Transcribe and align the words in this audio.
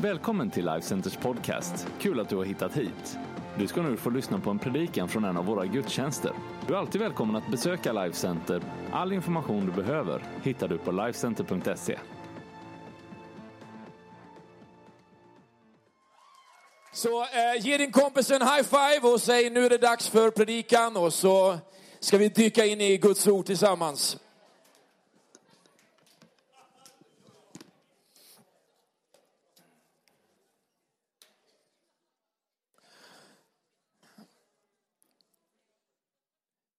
Välkommen 0.00 0.50
till 0.50 0.66
Life 0.66 0.86
Centers 0.86 1.16
podcast. 1.16 1.86
Kul 2.00 2.20
att 2.20 2.28
du 2.28 2.36
har 2.36 2.44
hittat 2.44 2.76
hit. 2.76 3.18
Du 3.58 3.66
ska 3.66 3.82
nu 3.82 3.96
få 3.96 4.10
lyssna 4.10 4.40
på 4.40 4.50
en 4.50 4.58
predikan 4.58 5.08
från 5.08 5.24
en 5.24 5.36
av 5.36 5.44
våra 5.44 5.66
gudstjänster. 5.66 6.32
Du 6.66 6.74
är 6.74 6.78
alltid 6.78 7.00
välkommen 7.00 7.36
att 7.36 7.50
besöka 7.50 7.92
Life 7.92 8.16
Center. 8.16 8.62
All 8.92 9.12
information 9.12 9.66
du 9.66 9.72
behöver 9.72 10.24
hittar 10.42 10.68
du 10.68 10.78
på 10.78 10.92
lifecenter.se. 10.92 11.98
Så 16.92 17.22
eh, 17.22 17.28
ge 17.60 17.76
din 17.76 17.92
kompis 17.92 18.30
en 18.30 18.42
high 18.42 18.62
five 18.62 19.08
och 19.08 19.20
säg 19.20 19.50
nu 19.50 19.64
är 19.64 19.70
det 19.70 19.78
dags 19.78 20.08
för 20.08 20.30
predikan 20.30 20.96
och 20.96 21.12
så 21.12 21.58
ska 22.00 22.18
vi 22.18 22.28
dyka 22.28 22.64
in 22.64 22.80
i 22.80 22.96
Guds 22.96 23.26
ord 23.26 23.46
tillsammans. 23.46 24.18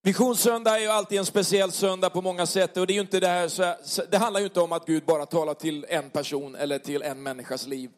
Missionssöndag 0.08 0.76
är 0.78 0.82
ju 0.82 0.88
alltid 0.88 1.20
en 1.20 1.26
speciell 1.26 1.72
söndag 1.72 2.10
på 2.10 2.22
många 2.22 2.46
sätt 2.46 2.78
och 2.78 2.88
det, 2.88 2.94
är 2.94 2.96
ju 2.96 3.02
inte 3.02 3.20
det, 3.20 3.28
här, 3.28 3.48
så- 3.84 4.04
det 4.12 4.18
handlar 4.18 4.40
ju 4.40 4.46
inte 4.46 4.60
om 4.60 4.72
att 4.72 4.86
Gud 4.86 5.06
bara 5.06 5.26
talar 5.26 5.54
till 5.54 5.86
en 5.90 6.10
person 6.10 6.56
eller 6.56 6.80
till 6.80 7.02
en 7.02 7.24
människas 7.24 7.68
liv. 7.68 7.90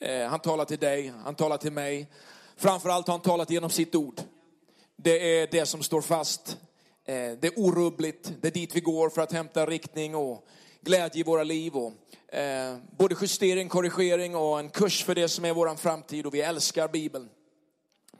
Eh, 0.00 0.26
Han 0.26 0.40
talar 0.40 0.64
till 0.64 0.78
dig, 0.78 1.12
han 1.24 1.34
talar 1.34 1.56
till 1.56 1.72
mig. 1.72 2.10
Framförallt 2.56 3.06
har 3.06 3.14
han 3.14 3.20
talat 3.22 3.50
genom 3.50 3.70
sitt 3.70 3.94
ord. 3.94 4.20
Det 4.96 5.40
är 5.40 5.48
det 5.50 5.66
som 5.66 5.82
står 5.82 6.00
fast. 6.02 6.58
Eh, 7.04 7.14
Det 7.14 7.44
är 7.44 7.58
orubbligt, 7.58 8.32
det 8.40 8.48
är 8.48 8.52
dit 8.52 8.76
vi 8.76 8.80
går 8.80 9.10
för 9.10 9.22
att 9.22 9.32
hämta 9.32 9.66
riktning 9.66 10.14
och 10.14 10.46
glädje 10.80 11.20
i 11.20 11.22
våra 11.22 11.42
liv. 11.44 11.76
Och, 11.76 11.92
eh, 12.34 12.76
både 12.98 13.16
justering, 13.20 13.68
korrigering 13.68 14.36
och 14.36 14.58
en 14.58 14.68
kurs 14.68 15.04
för 15.04 15.14
det 15.14 15.28
som 15.28 15.44
är 15.44 15.52
vår 15.52 15.76
framtid 15.76 16.26
och 16.26 16.34
vi 16.34 16.40
älskar 16.40 16.88
Bibeln 16.88 17.28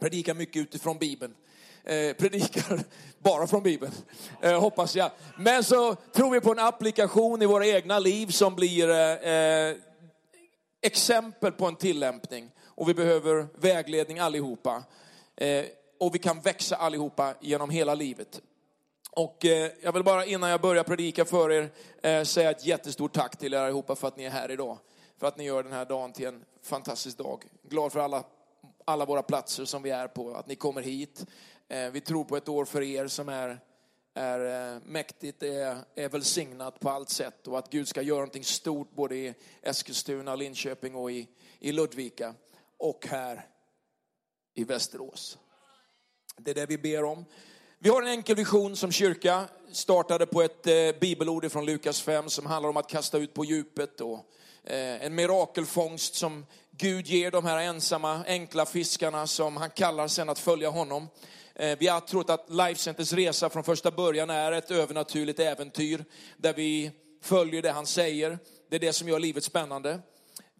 predikar 0.01 0.35
mycket 0.35 0.57
utifrån 0.61 0.99
Bibeln. 0.99 1.35
Eh, 1.85 2.13
predikar 2.13 2.85
bara 3.19 3.47
från 3.47 3.63
Bibeln, 3.63 3.93
eh, 4.43 4.61
hoppas 4.61 4.97
jag. 4.97 5.11
Men 5.39 5.65
så 5.65 5.95
tror 5.95 6.31
vi 6.31 6.41
på 6.41 6.53
en 6.53 6.59
applikation 6.59 7.43
i 7.43 7.47
våra 7.47 7.67
egna 7.67 7.99
liv 7.99 8.27
som 8.27 8.55
blir 8.55 8.91
eh, 8.91 9.33
eh, 9.33 9.77
exempel 10.81 11.53
på 11.53 11.67
en 11.67 11.77
tillämpning. 11.77 12.51
Och 12.65 12.89
vi 12.89 12.95
behöver 12.95 13.47
vägledning 13.55 14.19
allihopa. 14.19 14.83
Eh, 15.37 15.65
och 15.99 16.15
vi 16.15 16.19
kan 16.19 16.41
växa 16.41 16.77
allihopa 16.77 17.35
genom 17.41 17.71
hela 17.71 17.95
livet. 17.95 18.41
Och 19.11 19.45
eh, 19.45 19.71
jag 19.83 19.93
vill 19.93 20.05
bara 20.05 20.25
innan 20.25 20.51
jag 20.51 20.61
börjar 20.61 20.85
predika 20.85 21.25
för 21.25 21.51
er 21.51 21.71
eh, 22.03 22.23
säga 22.23 22.51
ett 22.51 22.67
jättestort 22.67 23.13
tack 23.13 23.37
till 23.37 23.55
er 23.55 23.59
allihopa 23.59 23.97
för 23.97 24.09
att 24.09 24.17
ni 24.17 24.25
är 24.25 24.31
här 24.31 24.51
idag. 24.51 24.79
För 25.21 25.27
att 25.27 25.37
ni 25.37 25.45
gör 25.45 25.63
den 25.63 25.73
här 25.73 25.85
dagen 25.85 26.13
till 26.13 26.27
en 26.27 26.45
fantastisk 26.63 27.19
dag. 27.19 27.45
Glad 27.63 27.93
för 27.93 28.01
alla, 28.01 28.25
alla 28.85 29.05
våra 29.05 29.23
platser 29.23 29.65
som 29.65 29.83
vi 29.83 29.91
är 29.91 30.09
på, 30.09 30.35
att 30.35 30.47
ni 30.47 30.55
kommer 30.55 30.83
hit. 30.83 31.27
Eh, 31.73 31.91
vi 31.91 32.01
tror 32.01 32.25
på 32.25 32.37
ett 32.37 32.49
år 32.49 32.65
för 32.65 32.83
er 32.83 33.07
som 33.09 33.29
är, 33.29 33.61
är 34.15 34.75
eh, 34.75 34.81
mäktigt, 34.85 35.43
är, 35.43 35.77
är 35.95 36.09
välsignat 36.09 36.81
på 36.81 36.91
allt 36.91 37.11
sätt. 37.11 37.47
Och 37.47 37.59
att 37.59 37.71
Gud 37.71 37.89
ska 37.89 38.03
göra 38.03 38.19
någonting 38.19 38.45
stort 38.45 38.95
både 38.95 39.17
i 39.17 39.35
Eskilstuna, 39.63 40.35
Linköping 40.35 40.95
och 40.95 41.13
i, 41.13 41.29
i 41.59 41.73
Ludvika. 41.73 42.35
Och 42.79 43.07
här 43.07 43.47
i 44.55 44.65
Västerås. 44.65 45.39
Det 46.37 46.51
är 46.51 46.55
det 46.55 46.67
vi 46.67 46.79
ber 46.79 47.05
om. 47.05 47.25
Vi 47.79 47.91
har 47.91 48.03
en 48.03 48.09
enkel 48.09 48.37
vision 48.37 48.77
som 48.77 48.93
kyrka, 48.93 49.49
startade 49.71 50.27
på 50.27 50.43
ett 50.43 50.67
eh, 50.67 51.01
bibelord 51.01 51.53
från 51.53 51.67
Lukas 51.67 52.01
5 52.01 52.29
som 52.29 52.47
handlar 52.47 52.71
om 52.71 52.77
att 52.77 52.89
kasta 52.89 53.19
ut 53.19 53.35
på 53.35 53.45
djupet 53.45 54.01
och 54.01 54.19
eh, 54.65 55.05
en 55.05 55.15
mirakelfångst 55.15 56.15
som 56.15 56.47
Gud 56.71 57.07
ger 57.07 57.31
de 57.31 57.45
här 57.45 57.59
ensamma, 57.59 58.25
enkla 58.27 58.67
fiskarna 58.67 59.27
som 59.27 59.57
han 59.57 59.71
kallar 59.71 60.09
sen 60.09 60.29
att 60.29 60.39
följa 60.39 60.71
honom. 60.71 61.09
Eh, 61.55 61.79
vi 61.79 61.87
har 61.87 62.01
trott 62.01 62.31
att 62.31 62.51
Life 62.51 62.81
Centers 62.81 63.13
resa 63.13 63.51
från 63.51 63.65
första 63.65 63.91
början 63.91 64.31
är 64.31 64.53
ett 64.53 64.71
övernaturligt 64.71 65.41
äventyr 65.41 66.05
där 66.37 66.55
vi 66.55 66.91
följer 67.23 67.63
det 67.63 67.71
han 67.71 67.87
säger. 67.87 68.39
Det 68.71 68.77
är 68.77 68.81
det 68.81 68.93
som 68.93 69.09
gör 69.09 69.19
livet 69.19 69.45
spännande. 69.45 70.01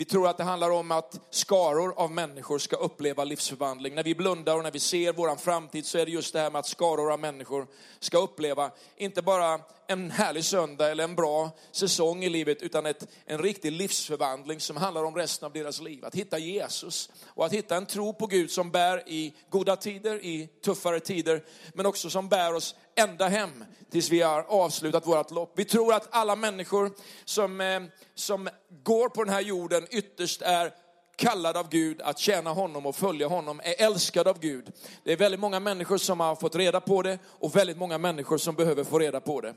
Vi 0.03 0.07
tror 0.07 0.29
att 0.29 0.37
det 0.37 0.45
handlar 0.45 0.71
om 0.71 0.91
att 0.91 1.21
skaror 1.31 1.95
av 1.97 2.11
människor 2.11 2.59
ska 2.59 2.77
uppleva 2.77 3.25
livsförvandling. 3.25 3.95
När 3.95 4.03
vi 4.03 4.15
blundar 4.15 4.57
och 4.57 4.63
när 4.63 4.71
vi 4.71 4.79
ser 4.79 5.13
våran 5.13 5.39
framtid 5.39 5.87
så 5.87 5.99
är 5.99 6.07
det 6.07 6.13
just 6.13 6.33
det 6.33 6.41
här 6.41 6.51
med 6.51 6.59
att 6.59 6.67
skaror 6.67 7.13
av 7.13 7.21
människor 7.21 7.67
ska 8.01 8.19
uppleva, 8.19 8.71
inte 8.97 9.23
bara 9.23 9.61
en 9.87 10.11
härlig 10.11 10.45
söndag 10.45 10.91
eller 10.91 11.05
en 11.05 11.15
bra 11.15 11.51
säsong 11.73 12.25
i 12.25 12.29
livet, 12.29 12.63
utan 12.63 12.87
ett, 12.87 13.09
en 13.27 13.39
riktig 13.39 13.73
livsförvandling 13.73 14.61
som 14.61 14.77
handlar 14.77 15.05
om 15.05 15.17
resten 15.17 15.47
av 15.47 15.53
deras 15.53 15.81
liv. 15.81 16.05
Att 16.05 16.15
hitta 16.15 16.39
Jesus 16.39 17.11
och 17.27 17.47
att 17.47 17.53
hitta 17.53 17.77
en 17.77 17.87
tro 17.87 18.15
på 18.15 18.27
Gud 18.27 18.51
som 18.51 18.71
bär 18.71 19.09
i 19.09 19.35
goda 19.51 19.77
tider, 19.77 20.25
i 20.25 20.49
tuffare 20.65 21.01
tider, 21.01 21.45
men 21.75 21.87
också 21.87 22.11
som 22.11 22.29
bär 22.29 22.55
oss 22.55 22.75
ända 22.97 23.29
hem 23.29 23.65
tills 23.91 24.11
vi 24.11 24.21
har 24.21 24.43
avslutat 24.49 25.07
vårt 25.07 25.31
lopp. 25.31 25.53
Vi 25.57 25.65
tror 25.65 25.95
att 25.95 26.09
alla 26.11 26.37
människor 26.37 26.91
som, 27.25 27.61
eh, 27.61 27.83
som 28.15 28.49
går 28.85 29.09
på 29.09 29.25
den 29.25 29.35
här 29.35 29.41
jorden 29.41 29.87
ytterst 29.91 30.43
är 30.43 30.73
kallad 31.17 31.57
av 31.57 31.69
Gud 31.69 32.01
att 32.01 32.19
tjäna 32.19 32.51
honom 32.51 32.87
och 32.87 32.97
följa 32.97 33.29
honom, 33.29 33.61
är 33.65 33.87
älskad 33.87 34.29
av 34.29 34.39
Gud. 34.39 34.73
Det 35.05 35.13
är 35.13 35.17
väldigt 35.17 35.41
många 35.41 35.61
människor 35.61 35.99
som 35.99 36.21
har 36.21 36.37
fått 36.37 36.57
reda 36.57 36.81
på 36.81 37.03
det 37.03 37.19
och 37.27 37.57
väldigt 37.57 37.77
många 37.77 37.99
människor 37.99 38.39
som 38.39 38.55
behöver 38.55 38.85
få 38.85 38.99
reda 38.99 39.21
på 39.21 39.41
det. 39.41 39.55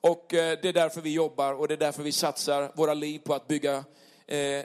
Och 0.00 0.34
eh, 0.34 0.58
det 0.62 0.68
är 0.68 0.72
därför 0.72 1.00
vi 1.00 1.12
jobbar 1.12 1.52
och 1.54 1.68
det 1.68 1.74
är 1.74 1.78
därför 1.78 2.02
vi 2.02 2.12
satsar 2.12 2.72
våra 2.74 2.94
liv 2.94 3.18
på 3.18 3.34
att 3.34 3.48
bygga 3.48 3.84
eh, 4.26 4.64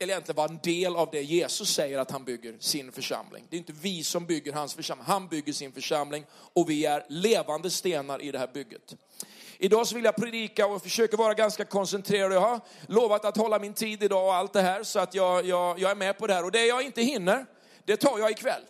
eller 0.00 0.12
egentligen 0.12 0.36
vara 0.36 0.48
en 0.48 0.58
del 0.62 0.96
av 0.96 1.08
det 1.12 1.22
Jesus 1.22 1.74
säger 1.74 1.98
att 1.98 2.10
han 2.10 2.24
bygger 2.24 2.56
sin 2.58 2.92
församling. 2.92 3.46
Det 3.50 3.56
är 3.56 3.58
inte 3.58 3.72
vi 3.72 4.04
som 4.04 4.26
bygger 4.26 4.52
hans 4.52 4.74
församling, 4.74 5.04
han 5.06 5.28
bygger 5.28 5.52
sin 5.52 5.72
församling 5.72 6.24
och 6.32 6.70
vi 6.70 6.86
är 6.86 7.06
levande 7.08 7.70
stenar 7.70 8.22
i 8.22 8.30
det 8.30 8.38
här 8.38 8.50
bygget. 8.54 8.96
Idag 9.58 9.86
så 9.86 9.94
vill 9.94 10.04
jag 10.04 10.16
predika 10.16 10.66
och 10.66 10.82
försöker 10.82 11.16
vara 11.16 11.34
ganska 11.34 11.64
koncentrerad. 11.64 12.32
Jag 12.32 12.40
har 12.40 12.60
lovat 12.86 13.24
att 13.24 13.36
hålla 13.36 13.58
min 13.58 13.74
tid 13.74 14.02
idag 14.02 14.26
och 14.26 14.34
allt 14.34 14.52
det 14.52 14.60
här 14.60 14.82
så 14.82 14.98
att 14.98 15.14
jag, 15.14 15.46
jag, 15.46 15.78
jag 15.78 15.90
är 15.90 15.94
med 15.94 16.18
på 16.18 16.26
det 16.26 16.34
här. 16.34 16.44
Och 16.44 16.52
det 16.52 16.66
jag 16.66 16.82
inte 16.82 17.02
hinner, 17.02 17.46
det 17.84 17.96
tar 17.96 18.18
jag 18.18 18.30
ikväll. 18.30 18.62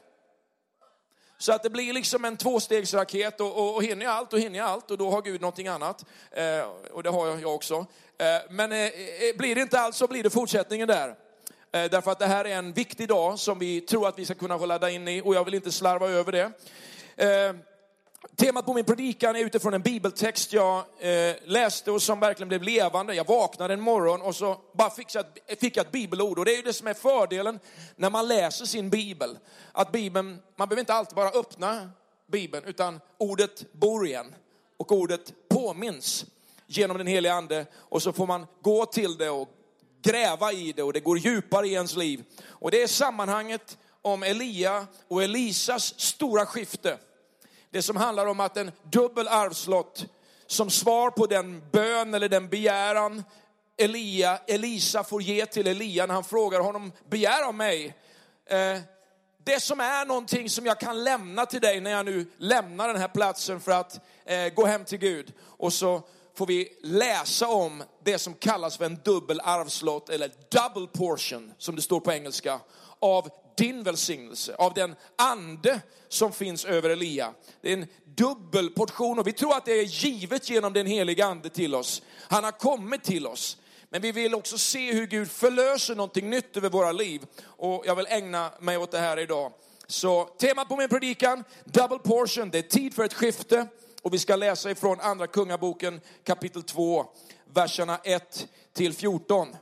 Så 1.41 1.53
att 1.53 1.63
det 1.63 1.71
blir 1.71 1.93
liksom 1.93 2.25
en 2.25 2.37
tvåstegsraket 2.37 3.41
och, 3.41 3.57
och, 3.59 3.75
och 3.75 3.83
hinner 3.83 4.05
jag 4.05 4.15
allt, 4.15 4.33
och 4.33 4.41
hinner 4.41 4.59
jag 4.59 4.69
allt 4.69 4.91
och 4.91 4.99
då 4.99 5.11
har 5.11 5.23
Gud 5.23 5.41
någonting 5.41 5.69
annat. 5.69 6.05
Eh, 6.31 6.67
och 6.91 7.03
det 7.03 7.11
har 7.11 7.27
jag, 7.27 7.55
också. 7.55 7.87
Eh, 8.19 8.27
men 8.51 8.73
eh, 8.73 8.79
eh, 8.79 9.37
blir 9.37 9.55
det 9.55 9.61
inte 9.61 9.81
allt 9.81 9.95
så 9.95 10.07
blir 10.07 10.23
det 10.23 10.31
fortsättningen 10.31 10.89
där. 10.89 11.09
Eh, 11.09 11.15
därför 11.91 12.11
att 12.11 12.19
det 12.19 12.27
här 12.27 12.45
är 12.45 12.55
en 12.57 12.73
viktig 12.73 13.09
dag 13.09 13.39
som 13.39 13.59
vi 13.59 13.81
tror 13.81 14.09
att 14.09 14.19
vi 14.19 14.25
ska 14.25 14.35
kunna 14.35 14.59
få 14.59 14.67
ladda 14.67 14.91
in 14.91 15.09
i 15.09 15.23
och 15.25 15.35
jag 15.35 15.45
vill 15.45 15.55
inte 15.55 15.73
slarva 15.73 16.09
över 16.09 16.33
det. 16.33 16.53
Eh, 17.17 17.55
Temat 18.37 18.67
på 18.67 18.75
min 18.75 18.85
predikan 18.85 19.37
är 19.37 19.41
utifrån 19.41 19.75
en 19.75 19.83
bibeltext 19.83 20.53
jag 20.53 20.79
eh, 20.99 21.35
läste 21.45 21.91
och 21.91 22.03
som 22.03 22.21
verkligen 22.21 22.49
blev 22.49 22.63
levande. 22.63 23.15
Jag 23.15 23.27
vaknade 23.27 23.75
en 23.75 23.81
morgon 23.81 24.23
och 24.23 24.37
så 24.37 24.61
bara 24.75 24.91
fick 24.91 25.15
jag, 25.15 25.25
ett- 25.47 25.61
fick 25.61 25.77
jag 25.77 25.87
ett 25.87 25.93
bibelord. 25.93 26.39
Och 26.39 26.45
det 26.45 26.53
är 26.53 26.57
ju 26.57 26.63
det 26.63 26.73
som 26.73 26.87
är 26.87 26.95
fördelen 26.95 27.59
när 27.97 28.11
man 28.11 28.29
läser 28.29 28.65
sin 28.65 28.91
bibel. 28.91 29.39
Att 29.73 29.93
bibeln, 29.93 30.39
man 30.57 30.69
behöver 30.69 30.81
inte 30.81 30.95
alltid 30.95 31.17
bara 31.17 31.29
öppna 31.31 31.91
bibeln 32.27 32.65
utan 32.67 33.01
ordet 33.19 33.73
bor 33.73 34.07
igen. 34.07 34.35
Och 34.77 34.93
ordet 34.93 35.33
påminns 35.49 36.25
genom 36.67 36.99
den 36.99 37.07
heliga 37.07 37.33
ande. 37.35 37.67
Och 37.77 38.03
så 38.03 38.13
får 38.13 38.27
man 38.27 38.47
gå 38.63 38.87
till 38.87 39.17
det 39.17 39.31
och 39.31 39.49
gräva 40.03 40.53
i 40.53 40.73
det 40.73 40.83
och 40.83 40.93
det 40.93 41.01
går 41.01 41.19
djupare 41.19 41.67
i 41.69 41.73
ens 41.73 41.97
liv. 41.97 42.25
Och 42.49 42.71
det 42.71 42.83
är 42.83 42.87
sammanhanget 42.87 43.79
om 44.03 44.23
Elia 44.23 44.87
och 45.09 45.23
Elisas 45.23 46.01
stora 46.01 46.47
skifte. 46.47 46.99
Det 47.73 47.83
som 47.83 47.97
handlar 47.97 48.27
om 48.27 48.41
att 48.41 48.57
en 48.57 48.73
dubbel 48.83 49.29
arvslott 49.29 50.07
som 50.47 50.71
svar 50.71 51.11
på 51.11 51.27
den 51.27 51.63
bön 51.73 52.15
eller 52.15 52.29
den 52.29 52.49
begäran 52.49 53.25
Elia, 53.77 54.39
Elisa 54.47 55.05
får 55.05 55.23
ge 55.23 55.47
till 55.47 55.67
Elia 55.67 56.07
när 56.07 56.15
han 56.15 56.25
frågar 56.25 56.61
honom, 56.61 56.93
begär 57.09 57.43
av 57.43 57.55
mig. 57.55 57.95
Eh, 58.47 58.79
det 59.45 59.61
som 59.61 59.81
är 59.81 60.07
någonting 60.07 60.51
som 60.51 60.67
jag 60.67 60.81
kan 60.81 61.05
lämna 61.05 61.47
till 61.47 61.61
dig 61.61 61.81
när 61.81 61.91
jag 61.91 62.07
nu 62.07 62.27
lämnar 62.39 62.89
den 62.89 62.97
här 62.97 63.09
platsen 63.09 63.61
för 63.61 63.73
att 63.73 64.01
eh, 64.25 64.49
gå 64.55 64.67
hem 64.67 64.85
till 64.85 64.99
Gud. 64.99 65.33
Och 65.43 65.73
så 65.73 66.03
får 66.35 66.47
vi 66.47 66.79
läsa 66.83 67.49
om 67.49 67.83
det 68.05 68.19
som 68.19 68.35
kallas 68.35 68.77
för 68.77 68.85
en 68.85 68.99
dubbel 69.05 69.41
arvslott 69.45 70.09
eller 70.09 70.33
double 70.51 70.87
portion 70.87 71.53
som 71.59 71.77
det 71.77 71.83
står 71.83 72.01
på 72.01 72.13
engelska 72.13 72.61
av 72.99 73.29
din 73.61 73.83
välsignelse, 73.83 74.55
av 74.55 74.75
den 74.75 74.95
ande 75.17 75.81
som 76.09 76.33
finns 76.33 76.65
över 76.65 76.91
Elia. 76.91 77.35
Det 77.61 77.69
är 77.69 77.77
en 77.77 77.87
dubbel 78.05 78.71
portion 78.71 79.19
och 79.19 79.27
vi 79.27 79.33
tror 79.33 79.57
att 79.57 79.65
det 79.65 79.73
är 79.73 79.85
givet 79.85 80.51
genom 80.51 80.73
den 80.73 80.87
heliga 80.87 81.27
ande 81.27 81.49
till 81.49 81.75
oss. 81.75 82.03
Han 82.19 82.45
har 82.45 82.53
kommit 82.53 83.05
till 83.05 83.27
oss. 83.27 83.57
Men 83.91 84.03
vi 84.03 84.13
vill 84.13 84.35
också 84.35 84.59
se 84.59 84.93
hur 84.93 85.07
Gud 85.07 85.31
förlöser 85.31 85.95
någonting 85.95 86.31
nytt 86.31 86.57
över 86.57 86.69
våra 86.69 86.93
liv. 86.93 87.27
Och 87.45 87.83
jag 87.87 87.97
vill 87.97 88.07
ägna 88.09 88.53
mig 88.61 88.77
åt 88.77 88.91
det 88.91 88.99
här 88.99 89.19
idag. 89.19 89.53
Så 89.87 90.25
temat 90.25 90.69
på 90.69 90.77
min 90.77 90.89
predikan, 90.89 91.45
double 91.65 91.99
portion, 91.99 92.51
det 92.51 92.59
är 92.59 92.63
tid 92.63 92.95
för 92.95 93.05
ett 93.05 93.15
skifte. 93.15 93.67
Och 94.03 94.15
vi 94.15 94.19
ska 94.19 94.37
läsa 94.37 94.71
ifrån 94.71 95.01
andra 95.01 95.27
kungaboken 95.27 96.01
kapitel 96.25 96.63
2, 96.63 97.07
verserna 97.55 97.99
1 98.05 98.49
till 98.73 98.95
14. 98.95 99.57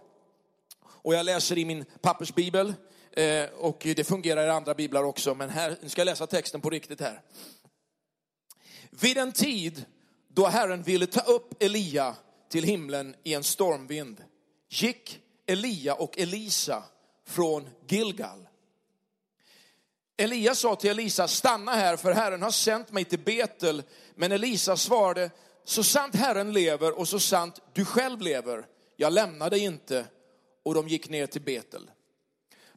och 0.84 1.14
jag 1.14 1.26
läser 1.26 1.58
i 1.58 1.64
min 1.64 1.84
pappersbibel. 2.00 2.74
Eh, 3.18 3.48
och 3.50 3.78
det 3.96 4.04
fungerar 4.04 4.46
i 4.46 4.50
andra 4.50 4.74
biblar 4.74 5.04
också, 5.04 5.34
men 5.34 5.50
här, 5.50 5.76
nu 5.82 5.88
ska 5.88 6.00
jag 6.00 6.06
läsa 6.06 6.26
texten 6.26 6.60
på 6.60 6.70
riktigt 6.70 7.00
här. 7.00 7.22
Vid 8.90 9.18
en 9.18 9.32
tid 9.32 9.84
då 10.28 10.46
Herren 10.46 10.82
ville 10.82 11.06
ta 11.06 11.20
upp 11.20 11.62
Elia 11.62 12.16
till 12.48 12.64
himlen 12.64 13.14
i 13.22 13.34
en 13.34 13.44
stormvind 13.44 14.24
gick 14.68 15.20
Elia 15.46 15.94
och 15.94 16.18
Elisa 16.18 16.82
från 17.26 17.68
Gilgal. 17.88 18.48
Elia 20.16 20.54
sa 20.54 20.76
till 20.76 20.90
Elisa, 20.90 21.28
stanna 21.28 21.72
här 21.72 21.96
för 21.96 22.12
Herren 22.12 22.42
har 22.42 22.50
sänt 22.50 22.92
mig 22.92 23.04
till 23.04 23.18
Betel. 23.18 23.82
Men 24.14 24.32
Elisa 24.32 24.76
svarade, 24.76 25.30
så 25.64 25.82
sant 25.82 26.14
Herren 26.14 26.52
lever 26.52 26.98
och 26.98 27.08
så 27.08 27.20
sant 27.20 27.60
du 27.72 27.84
själv 27.84 28.20
lever, 28.20 28.66
jag 28.96 29.12
lämnar 29.12 29.50
dig 29.50 29.60
inte. 29.60 30.06
Och 30.62 30.74
de 30.74 30.88
gick 30.88 31.08
ner 31.08 31.26
till 31.26 31.42
Betel. 31.42 31.90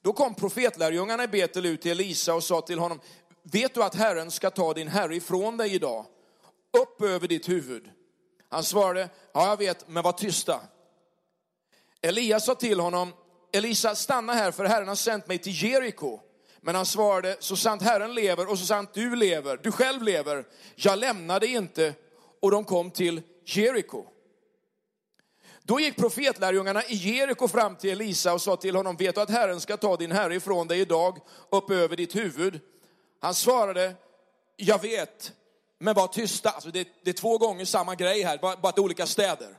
Då 0.02 0.14
kom 0.14 0.36
profetlärjungarna 0.36 1.24
i 1.24 1.28
Betel 1.28 1.66
ut 1.66 1.82
till 1.82 1.92
Elisa 1.92 2.34
och 2.34 2.44
sa 2.44 2.62
till 2.62 2.80
honom, 2.80 3.00
vet 3.44 3.74
du 3.74 3.84
att 3.84 3.96
Herren 3.96 4.32
ska 4.32 4.50
ta 4.50 4.74
din 4.74 4.88
herre 4.88 5.16
ifrån 5.16 5.58
dig 5.58 5.74
idag? 5.74 6.06
Upp 6.82 7.02
över 7.02 7.28
ditt 7.28 7.50
huvud. 7.50 7.90
Han 8.50 8.64
svarade, 8.64 9.10
ja 9.34 9.48
jag 9.48 9.58
vet, 9.58 9.88
men 9.88 10.04
var 10.04 10.12
tysta. 10.12 10.62
Elias 12.02 12.46
sa 12.46 12.56
till 12.56 12.80
honom, 12.80 13.14
Elisa 13.54 13.96
stanna 13.96 14.34
här 14.34 14.52
för 14.52 14.66
Herren 14.66 14.88
har 14.88 14.96
sänt 14.96 15.28
mig 15.28 15.38
till 15.38 15.64
Jeriko. 15.64 16.20
Men 16.62 16.76
han 16.76 16.86
svarade, 16.86 17.38
så 17.40 17.56
sant 17.56 17.82
Herren 17.82 18.14
lever 18.14 18.50
och 18.50 18.60
så 18.60 18.66
sant 18.66 18.94
du 18.94 19.16
lever, 19.16 19.60
du 19.64 19.72
själv 19.72 20.04
lever, 20.04 20.46
jag 20.76 21.00
lämnar 21.00 21.40
dig 21.40 21.54
inte. 21.54 21.94
Och 22.42 22.52
de 22.52 22.66
kom 22.66 22.92
till 22.92 23.22
Jeriko. 23.46 24.06
Då 25.64 25.80
gick 25.80 25.96
profetlärjungarna 25.96 26.84
i 26.84 26.96
Jeriko 26.96 27.48
fram 27.48 27.76
till 27.76 27.90
Elisa 27.90 28.34
och 28.34 28.42
sa 28.42 28.56
till 28.56 28.76
honom, 28.76 28.96
vet 28.96 29.16
du 29.16 29.22
att 29.22 29.30
Herren 29.30 29.60
ska 29.60 29.78
ta 29.78 29.98
din 29.98 30.12
herre 30.12 30.36
ifrån 30.36 30.68
dig 30.68 30.80
idag 30.80 31.20
upp 31.50 31.72
över 31.72 31.96
ditt 31.96 32.16
huvud? 32.16 32.60
Han 33.20 33.34
svarade, 33.34 33.96
jag 34.58 34.82
vet, 34.82 35.32
men 35.80 35.96
var 35.96 36.08
tysta. 36.08 36.50
Alltså 36.50 36.72
det, 36.72 36.88
det 37.04 37.10
är 37.10 37.14
två 37.14 37.38
gånger 37.38 37.66
samma 37.66 37.96
grej 37.96 38.24
här, 38.24 38.38
bara, 38.38 38.58
bara 38.58 38.72
till 38.72 38.84
olika 38.84 39.06
städer. 39.06 39.58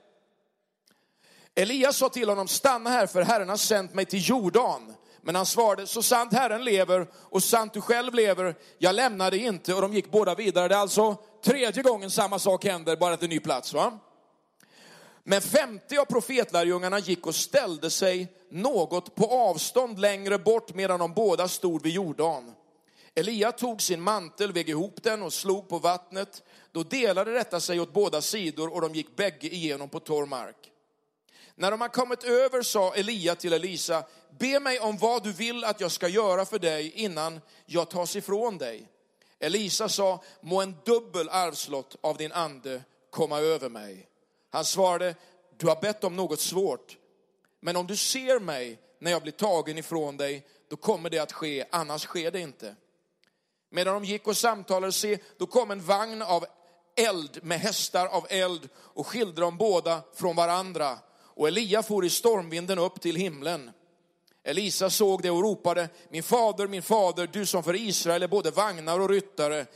Elias 1.55 1.97
sa 1.97 2.09
till 2.09 2.29
honom, 2.29 2.49
stanna 2.49 2.91
här 2.91 3.07
för 3.07 3.23
Herren 3.23 3.49
har 3.49 3.57
sänt 3.57 3.95
mig 3.95 4.05
till 4.05 4.29
Jordan. 4.29 4.95
Men 5.21 5.35
han 5.35 5.47
svarade, 5.47 5.87
så 5.87 6.03
sant 6.03 6.33
Herren 6.33 6.65
lever 6.65 7.07
och 7.15 7.43
sant 7.43 7.75
du 7.75 7.81
själv 7.81 8.15
lever, 8.15 8.55
jag 8.79 8.95
lämnar 8.95 9.31
dig 9.31 9.41
inte. 9.41 9.75
Och 9.75 9.83
de 9.83 9.93
gick 9.93 10.11
båda 10.11 10.35
vidare. 10.35 10.69
Det 10.69 10.75
är 10.75 10.79
alltså 10.79 11.17
tredje 11.45 11.83
gången 11.83 12.11
samma 12.11 12.39
sak 12.39 12.65
händer, 12.65 12.97
bara 12.97 13.17
till 13.17 13.29
ny 13.29 13.41
plats. 13.41 13.73
Va? 13.73 13.99
Men 15.25 15.43
50 15.43 15.99
av 15.99 16.05
profetlärjungarna 16.05 16.99
gick 16.99 17.27
och 17.27 17.35
ställde 17.35 17.91
sig 17.91 18.29
något 18.51 19.15
på 19.15 19.27
avstånd 19.27 19.99
längre 19.99 20.39
bort 20.39 20.75
medan 20.75 21.01
de 21.01 21.15
båda 21.15 21.49
stod 21.49 21.83
vid 21.83 21.93
Jordan. 21.93 22.53
Elia 23.15 23.53
tog 23.53 23.83
sin 23.83 24.01
mantel, 24.01 24.53
vägde 24.53 24.71
ihop 24.71 25.03
den 25.03 25.23
och 25.23 25.33
slog 25.33 25.69
på 25.69 25.79
vattnet. 25.79 26.43
Då 26.73 26.83
delade 26.83 27.33
detta 27.33 27.61
sig 27.61 27.81
åt 27.81 27.93
båda 27.93 28.21
sidor 28.23 28.75
och 28.75 28.81
de 28.81 28.95
gick 28.95 29.17
bägge 29.17 29.55
igenom 29.55 29.89
på 29.89 30.01
torr 30.01 30.27
mark. 30.27 30.71
När 31.55 31.71
de 31.71 31.81
har 31.81 31.89
kommit 31.89 32.25
över 32.25 32.63
sa 32.63 32.95
Elia 32.95 33.35
till 33.35 33.53
Elisa, 33.53 34.05
be 34.39 34.61
mig 34.61 34.81
om 34.81 34.99
vad 34.99 35.23
du 35.23 35.33
vill 35.33 35.65
att 35.65 35.81
jag 35.81 35.91
ska 35.91 36.09
göra 36.09 36.45
för 36.45 36.59
dig 36.59 36.91
innan 36.91 37.41
jag 37.67 37.91
tas 37.91 38.17
ifrån 38.17 38.59
dig. 38.59 38.89
Elisa 39.39 39.89
sa, 39.89 40.23
må 40.41 40.63
en 40.63 40.77
dubbel 40.85 41.29
arvslott 41.29 41.97
av 42.01 42.17
din 42.17 42.33
ande 42.33 42.83
komma 43.11 43.39
över 43.39 43.69
mig. 43.69 44.09
Han 44.53 44.65
svarade, 44.65 45.15
du 45.57 45.67
har 45.67 45.81
bett 45.81 46.05
om 46.05 46.17
något 46.17 46.41
svårt, 46.41 46.97
men 47.61 47.77
om 47.77 47.87
du 47.87 47.97
ser 47.97 48.41
mig 48.41 48.79
när 48.99 49.11
jag 49.11 49.23
blir 49.23 49.33
tagen 49.33 49.79
ifrån 49.79 50.17
dig, 50.17 50.47
då 50.69 50.77
kommer 50.77 51.11
det 51.11 51.19
att 51.19 51.33
ske, 51.33 51.65
annars 51.71 52.03
sker 52.03 52.31
det 52.31 52.41
inte. 52.41 52.77
Medan 53.71 53.95
de 53.95 54.05
gick 54.05 54.27
och 54.27 54.37
samtalade, 54.37 54.93
se, 54.93 55.19
då 55.39 55.47
kom 55.47 55.71
en 55.71 55.81
vagn 55.81 56.23
av 56.23 56.47
eld 56.97 57.39
med 57.43 57.61
hästar 57.61 58.07
av 58.07 58.27
eld 58.31 58.69
och 58.77 59.07
skilde 59.07 59.41
dem 59.41 59.57
båda 59.57 60.03
från 60.15 60.37
varandra. 60.37 60.99
Och 61.15 61.49
Elia 61.49 61.83
for 61.83 62.05
i 62.05 62.11
stormvinden 62.11 62.79
upp 62.79 63.01
till 63.01 63.17
himlen. 63.17 63.71
Elisa 64.45 64.91
såg 64.91 65.23
det 65.23 65.31
och 65.31 65.43
ropade, 65.43 65.89
min 66.09 66.23
fader, 66.23 66.67
min 66.67 66.83
fader, 66.83 67.27
du 67.33 67.47
som 67.47 67.63
för 67.63 67.75
Israel 67.75 68.23
är 68.23 68.29
både 68.29 68.51
vagnar 68.51 69.01
och 69.01 69.09
ryttare. 69.09 69.67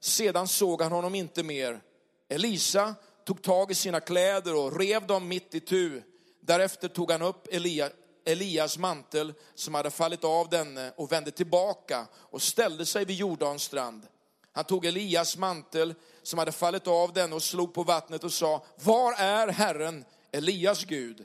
Sedan 0.00 0.48
såg 0.48 0.82
han 0.82 0.92
honom 0.92 1.14
inte 1.14 1.42
mer. 1.42 1.80
Elisa 2.28 2.94
tog 3.24 3.42
tag 3.42 3.70
i 3.70 3.74
sina 3.74 4.00
kläder 4.00 4.56
och 4.56 4.80
rev 4.80 5.06
dem 5.06 5.28
mitt 5.28 5.54
i 5.54 5.60
tu. 5.60 6.02
Därefter 6.40 6.88
tog 6.88 7.10
han 7.10 7.22
upp 7.22 7.46
Elia, 7.50 7.90
Elias 8.24 8.78
mantel 8.78 9.32
som 9.54 9.74
hade 9.74 9.90
fallit 9.90 10.24
av 10.24 10.48
denne 10.48 10.92
och 10.96 11.12
vände 11.12 11.30
tillbaka 11.30 12.06
och 12.14 12.42
ställde 12.42 12.86
sig 12.86 13.04
vid 13.04 13.16
Jordans 13.16 13.62
strand. 13.62 14.06
Han 14.52 14.64
tog 14.64 14.86
Elias 14.86 15.36
mantel 15.36 15.94
som 16.22 16.38
hade 16.38 16.52
fallit 16.52 16.86
av 16.86 17.12
denne 17.12 17.34
och 17.34 17.42
slog 17.42 17.74
på 17.74 17.82
vattnet 17.82 18.24
och 18.24 18.32
sa, 18.32 18.64
var 18.82 19.12
är 19.12 19.48
Herren, 19.48 20.04
Elias 20.32 20.84
Gud? 20.84 21.24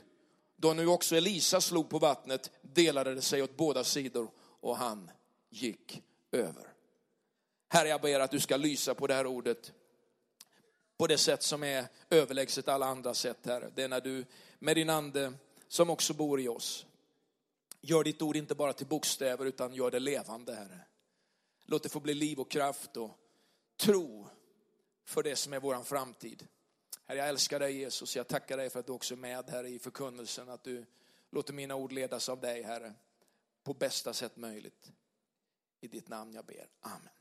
Då 0.56 0.72
nu 0.72 0.86
också 0.86 1.16
Elisa 1.16 1.60
slog 1.60 1.90
på 1.90 1.98
vattnet 1.98 2.50
delade 2.62 3.14
det 3.14 3.22
sig 3.22 3.42
åt 3.42 3.56
båda 3.56 3.84
sidor 3.84 4.30
och 4.60 4.76
han 4.76 5.10
gick 5.50 6.02
över. 6.32 6.72
Herre, 7.68 7.88
jag 7.88 8.00
ber 8.00 8.20
att 8.20 8.30
du 8.30 8.40
ska 8.40 8.56
lysa 8.56 8.94
på 8.94 9.06
det 9.06 9.14
här 9.14 9.26
ordet 9.26 9.72
på 11.00 11.06
det 11.06 11.18
sätt 11.18 11.42
som 11.42 11.62
är 11.62 11.86
överlägset 12.10 12.68
alla 12.68 12.86
andra 12.86 13.14
sätt, 13.14 13.38
Herre. 13.46 13.70
Det 13.74 13.82
är 13.82 13.88
när 13.88 14.00
du 14.00 14.24
med 14.58 14.76
din 14.76 14.90
ande 14.90 15.32
som 15.68 15.90
också 15.90 16.14
bor 16.14 16.40
i 16.40 16.48
oss 16.48 16.86
Gör 17.80 18.04
ditt 18.04 18.22
ord 18.22 18.36
inte 18.36 18.54
bara 18.54 18.72
till 18.72 18.86
bokstäver 18.86 19.46
utan 19.46 19.74
gör 19.74 19.90
det 19.90 19.98
levande, 19.98 20.54
Herre. 20.54 20.80
Låt 21.64 21.82
det 21.82 21.88
få 21.88 22.00
bli 22.00 22.14
liv 22.14 22.40
och 22.40 22.50
kraft 22.50 22.96
och 22.96 23.18
tro 23.76 24.28
för 25.04 25.22
det 25.22 25.36
som 25.36 25.52
är 25.52 25.60
vår 25.60 25.82
framtid. 25.82 26.46
Herre, 27.06 27.18
jag 27.18 27.28
älskar 27.28 27.60
dig 27.60 27.76
Jesus. 27.76 28.16
Jag 28.16 28.28
tackar 28.28 28.56
dig 28.56 28.70
för 28.70 28.80
att 28.80 28.86
du 28.86 28.92
också 28.92 29.14
är 29.14 29.18
med 29.18 29.50
här 29.50 29.64
i 29.64 29.78
förkunnelsen. 29.78 30.48
Att 30.48 30.64
du 30.64 30.86
låter 31.30 31.52
mina 31.52 31.74
ord 31.74 31.92
ledas 31.92 32.28
av 32.28 32.40
dig, 32.40 32.62
Herre, 32.62 32.94
på 33.62 33.74
bästa 33.74 34.12
sätt 34.12 34.36
möjligt. 34.36 34.92
I 35.80 35.88
ditt 35.88 36.08
namn 36.08 36.34
jag 36.34 36.44
ber. 36.44 36.68
Amen. 36.80 37.19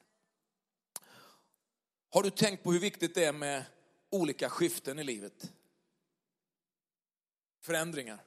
Har 2.11 2.23
du 2.23 2.29
tänkt 2.29 2.63
på 2.63 2.71
hur 2.71 2.79
viktigt 2.79 3.15
det 3.15 3.25
är 3.25 3.33
med 3.33 3.63
olika 4.09 4.49
skiften 4.49 4.99
i 4.99 5.03
livet? 5.03 5.51
Förändringar. 7.61 8.19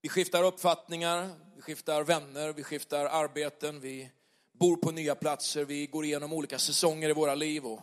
Vi 0.00 0.08
skiftar 0.08 0.44
uppfattningar, 0.44 1.30
vi 1.56 1.62
skiftar 1.62 2.04
vänner, 2.04 2.52
vi 2.52 2.62
skiftar 2.62 3.04
arbeten, 3.04 3.80
vi 3.80 4.10
bor 4.52 4.76
på 4.76 4.90
nya 4.90 5.14
platser, 5.14 5.64
vi 5.64 5.86
går 5.86 6.04
igenom 6.04 6.32
olika 6.32 6.58
säsonger 6.58 7.08
i 7.08 7.12
våra 7.12 7.34
liv. 7.34 7.66
Och 7.66 7.80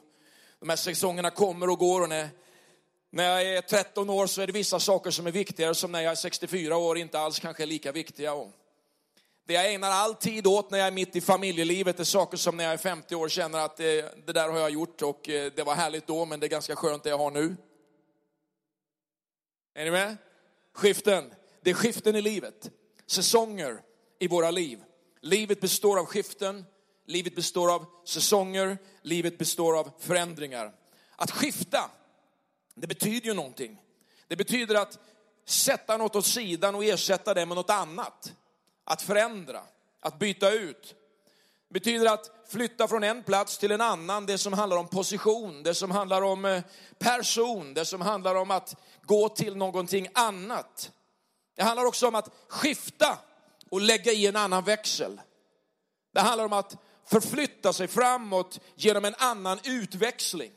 de 0.60 0.70
här 0.70 0.76
säsongerna 0.76 1.30
kommer 1.30 1.70
och 1.70 1.80
går 1.80 2.02
och 2.02 2.10
när, 2.10 2.30
när 3.10 3.24
jag 3.24 3.58
är 3.58 3.62
13 3.62 4.10
år 4.10 4.28
så 4.28 4.42
är 4.42 4.48
det 4.48 4.54
vissa 4.54 4.80
saker 4.80 5.12
som 5.12 5.28
är 5.28 5.32
viktigare 5.32 5.76
som 5.76 5.92
när 5.92 6.02
jag 6.02 6.12
är 6.12 6.16
64 6.16 6.78
år 6.78 6.98
inte 6.98 7.20
alls 7.20 7.40
kanske 7.40 7.64
är 7.64 7.68
lika 7.68 7.92
viktiga. 7.92 8.34
Och 8.34 8.52
det 9.46 9.54
jag 9.54 9.74
ägnar 9.74 9.92
all 9.92 10.16
tid 10.16 10.48
åt 10.48 10.72
när 10.72 10.78
jag 10.78 10.88
är 10.88 10.92
mitt 10.92 11.16
i 11.16 11.22
familjelivet 11.22 12.00
är 12.00 12.04
saker 12.04 12.38
som 12.38 12.58
när 12.58 12.64
jag 12.64 12.74
är 12.74 12.78
50 12.78 13.16
år 13.16 13.30
känner 13.30 13.60
att 13.60 13.78
det, 13.78 14.26
det 14.26 14.34
där 14.34 14.50
har 14.50 14.60
jag 14.60 14.70
gjort 14.70 15.02
och 15.02 15.30
eh, 15.30 15.52
det 15.56 15.64
var 15.64 15.76
härligt 15.76 16.08
då 16.08 16.26
men 16.26 16.40
det 16.40 16.46
är 16.46 16.50
ganska 16.50 16.76
skönt 16.76 17.04
det 17.04 17.10
jag 17.10 17.18
har 17.18 17.32
nu. 17.32 17.56
Är 19.74 19.86
ni 19.86 19.92
med? 19.92 20.18
Skiften. 20.74 21.34
Det 21.62 21.70
är 21.70 21.74
skiften 21.74 22.16
i 22.16 22.22
livet, 22.22 22.72
säsonger 23.08 23.82
i 24.20 24.28
våra 24.28 24.52
liv. 24.52 24.84
Livet 25.22 25.62
består 25.62 26.00
av 26.00 26.06
skiften, 26.06 26.66
livet 27.06 27.36
består 27.36 27.74
av 27.74 27.86
säsonger, 28.06 28.78
livet 29.02 29.38
består 29.38 29.80
av 29.80 29.92
förändringar. 30.00 30.72
Att 31.16 31.32
skifta, 31.32 31.92
det 32.76 32.88
betyder 32.88 33.28
ju 33.28 33.34
någonting. 33.34 33.82
Det 34.28 34.36
betyder 34.36 34.76
att 34.76 35.00
sätta 35.46 35.98
något 35.98 36.16
åt 36.16 36.26
sidan 36.26 36.76
och 36.76 36.84
ersätta 36.84 37.34
det 37.34 37.46
med 37.46 37.58
något 37.58 37.70
annat. 37.70 38.34
Att 38.86 39.02
förändra, 39.02 39.62
att 40.00 40.20
byta 40.20 40.52
ut. 40.52 40.96
Det 41.68 41.74
betyder 41.74 42.14
att 42.14 42.32
flytta 42.48 42.88
från 42.88 43.04
en 43.04 43.24
plats 43.24 43.58
till 43.58 43.72
en 43.72 43.82
annan, 43.82 44.26
det 44.26 44.38
som 44.38 44.54
handlar 44.54 44.78
om 44.78 44.88
position, 44.88 45.64
det 45.64 45.74
som 45.74 45.92
handlar 45.92 46.22
om 46.22 46.46
eh, 46.46 46.64
person, 47.00 47.74
det 47.74 47.86
som 47.86 48.02
handlar 48.02 48.36
om 48.36 48.52
att 48.52 48.76
gå 49.02 49.30
till 49.30 49.58
någonting 49.58 50.08
annat. 50.14 50.92
Det 51.56 51.64
handlar 51.64 51.86
också 51.86 52.08
om 52.08 52.16
att 52.16 52.30
skifta 52.48 53.18
och 53.70 53.82
lägga 53.82 54.12
i 54.12 54.28
en 54.28 54.36
annan 54.36 54.64
växel. 54.64 55.22
Det 56.14 56.20
handlar 56.20 56.46
om 56.46 56.54
att 56.54 56.78
förflytta 57.06 57.74
sig 57.74 57.88
framåt 57.88 58.60
genom 58.76 59.06
en 59.06 59.16
annan 59.18 59.60
utväxling. 59.64 60.52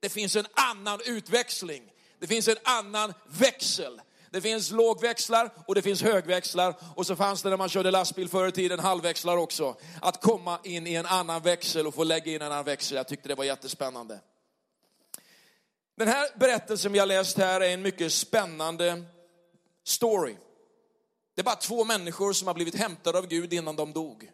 Det 0.00 0.08
finns 0.08 0.36
en 0.36 0.46
annan 0.54 1.00
utväxling. 1.06 1.92
Det 2.18 2.26
finns 2.26 2.48
en 2.48 2.56
annan 2.64 3.14
växel. 3.26 4.00
Det 4.34 4.40
finns 4.40 4.70
lågväxlar 4.70 5.50
och 5.66 5.74
det 5.74 5.82
finns 5.82 6.02
högväxlar. 6.02 6.74
Och 6.94 7.06
så 7.06 7.16
fanns 7.16 7.42
det 7.42 7.50
när 7.50 7.56
man 7.56 7.68
körde 7.68 7.90
lastbil 7.90 8.28
förr 8.28 8.48
i 8.48 8.52
tiden 8.52 8.80
halvväxlar 8.80 9.36
också. 9.36 9.76
Att 10.02 10.22
komma 10.22 10.58
in 10.64 10.86
i 10.86 10.94
en 10.94 11.06
annan 11.06 11.42
växel 11.42 11.86
och 11.86 11.94
få 11.94 12.04
lägga 12.04 12.32
in 12.32 12.42
en 12.42 12.52
annan 12.52 12.64
växel. 12.64 12.96
Jag 12.96 13.08
tyckte 13.08 13.28
det 13.28 13.34
var 13.34 13.44
jättespännande. 13.44 14.20
Den 15.96 16.08
här 16.08 16.28
berättelsen 16.38 16.92
vi 16.92 16.98
har 16.98 17.06
läst 17.06 17.38
här 17.38 17.60
är 17.60 17.74
en 17.74 17.82
mycket 17.82 18.12
spännande 18.12 19.04
story. 19.84 20.36
Det 21.34 21.40
är 21.40 21.44
bara 21.44 21.56
två 21.56 21.84
människor 21.84 22.32
som 22.32 22.46
har 22.46 22.54
blivit 22.54 22.74
hämtade 22.74 23.18
av 23.18 23.26
Gud 23.26 23.52
innan 23.52 23.76
de 23.76 23.92
dog. 23.92 24.30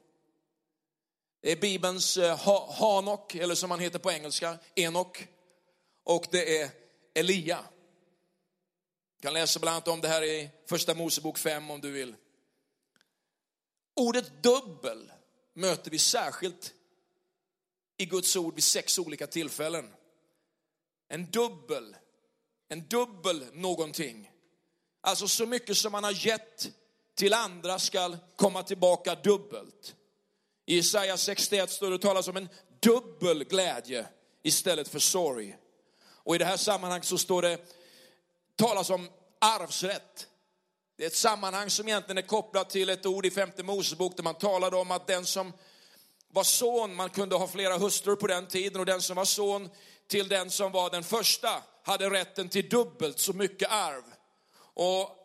Det 1.42 1.52
är 1.52 1.56
Bibelns 1.56 2.16
eh, 2.16 2.38
Hanok, 2.78 3.34
eller 3.34 3.54
som 3.54 3.70
han 3.70 3.80
heter 3.80 3.98
på 3.98 4.10
engelska, 4.10 4.58
Enok. 4.74 5.26
Och 6.04 6.26
det 6.30 6.60
är 6.60 6.70
Elia. 7.14 7.58
Du 9.20 9.26
kan 9.26 9.34
läsa 9.34 9.60
bland 9.60 9.74
annat 9.74 9.88
om 9.88 10.00
det 10.00 10.08
här 10.08 10.22
i 10.22 10.50
första 10.66 10.94
Mosebok 10.94 11.38
5 11.38 11.70
om 11.70 11.80
du 11.80 11.90
vill. 11.90 12.14
Ordet 13.94 14.42
dubbel 14.42 15.12
möter 15.54 15.90
vi 15.90 15.98
särskilt 15.98 16.74
i 17.96 18.06
Guds 18.06 18.36
ord 18.36 18.54
vid 18.54 18.64
sex 18.64 18.98
olika 18.98 19.26
tillfällen. 19.26 19.94
En 21.08 21.30
dubbel, 21.30 21.96
en 22.68 22.86
dubbel 22.86 23.46
någonting. 23.52 24.30
Alltså 25.00 25.28
så 25.28 25.46
mycket 25.46 25.76
som 25.76 25.92
man 25.92 26.04
har 26.04 26.26
gett 26.26 26.70
till 27.14 27.34
andra 27.34 27.78
skall 27.78 28.16
komma 28.36 28.62
tillbaka 28.62 29.14
dubbelt. 29.14 29.96
I 30.66 30.76
Jesaja 30.76 31.16
61 31.16 31.70
står 31.70 31.90
det 31.90 31.98
talas 31.98 32.28
om 32.28 32.36
en 32.36 32.48
dubbel 32.80 33.44
glädje 33.44 34.06
istället 34.42 34.88
för 34.88 34.98
sorg. 34.98 35.56
Och 36.02 36.34
i 36.34 36.38
det 36.38 36.44
här 36.44 36.56
sammanhanget 36.56 37.06
så 37.06 37.18
står 37.18 37.42
det 37.42 37.79
talas 38.60 38.90
om 38.90 39.08
arvsrätt. 39.38 40.26
Det 40.96 41.04
är 41.04 41.06
ett 41.06 41.16
sammanhang 41.16 41.70
som 41.70 41.88
egentligen 41.88 42.18
är 42.18 42.22
kopplat 42.28 42.70
till 42.70 42.88
ett 42.88 43.06
ord 43.06 43.26
i 43.26 43.30
femte 43.30 43.62
Mosebok 43.62 44.16
där 44.16 44.22
man 44.22 44.34
talade 44.34 44.76
om 44.76 44.90
att 44.90 45.06
den 45.06 45.26
som 45.26 45.52
var 46.32 46.44
son, 46.44 46.94
man 46.94 47.10
kunde 47.10 47.36
ha 47.36 47.46
flera 47.46 47.78
hustrur 47.78 48.16
på 48.16 48.26
den 48.26 48.46
tiden 48.46 48.80
och 48.80 48.86
den 48.86 49.02
som 49.02 49.16
var 49.16 49.24
son 49.24 49.70
till 50.08 50.28
den 50.28 50.50
som 50.50 50.72
var 50.72 50.90
den 50.90 51.02
första 51.02 51.62
hade 51.84 52.10
rätten 52.10 52.48
till 52.48 52.68
dubbelt 52.68 53.18
så 53.18 53.32
mycket 53.32 53.70
arv. 53.70 54.02
Och 54.74 55.16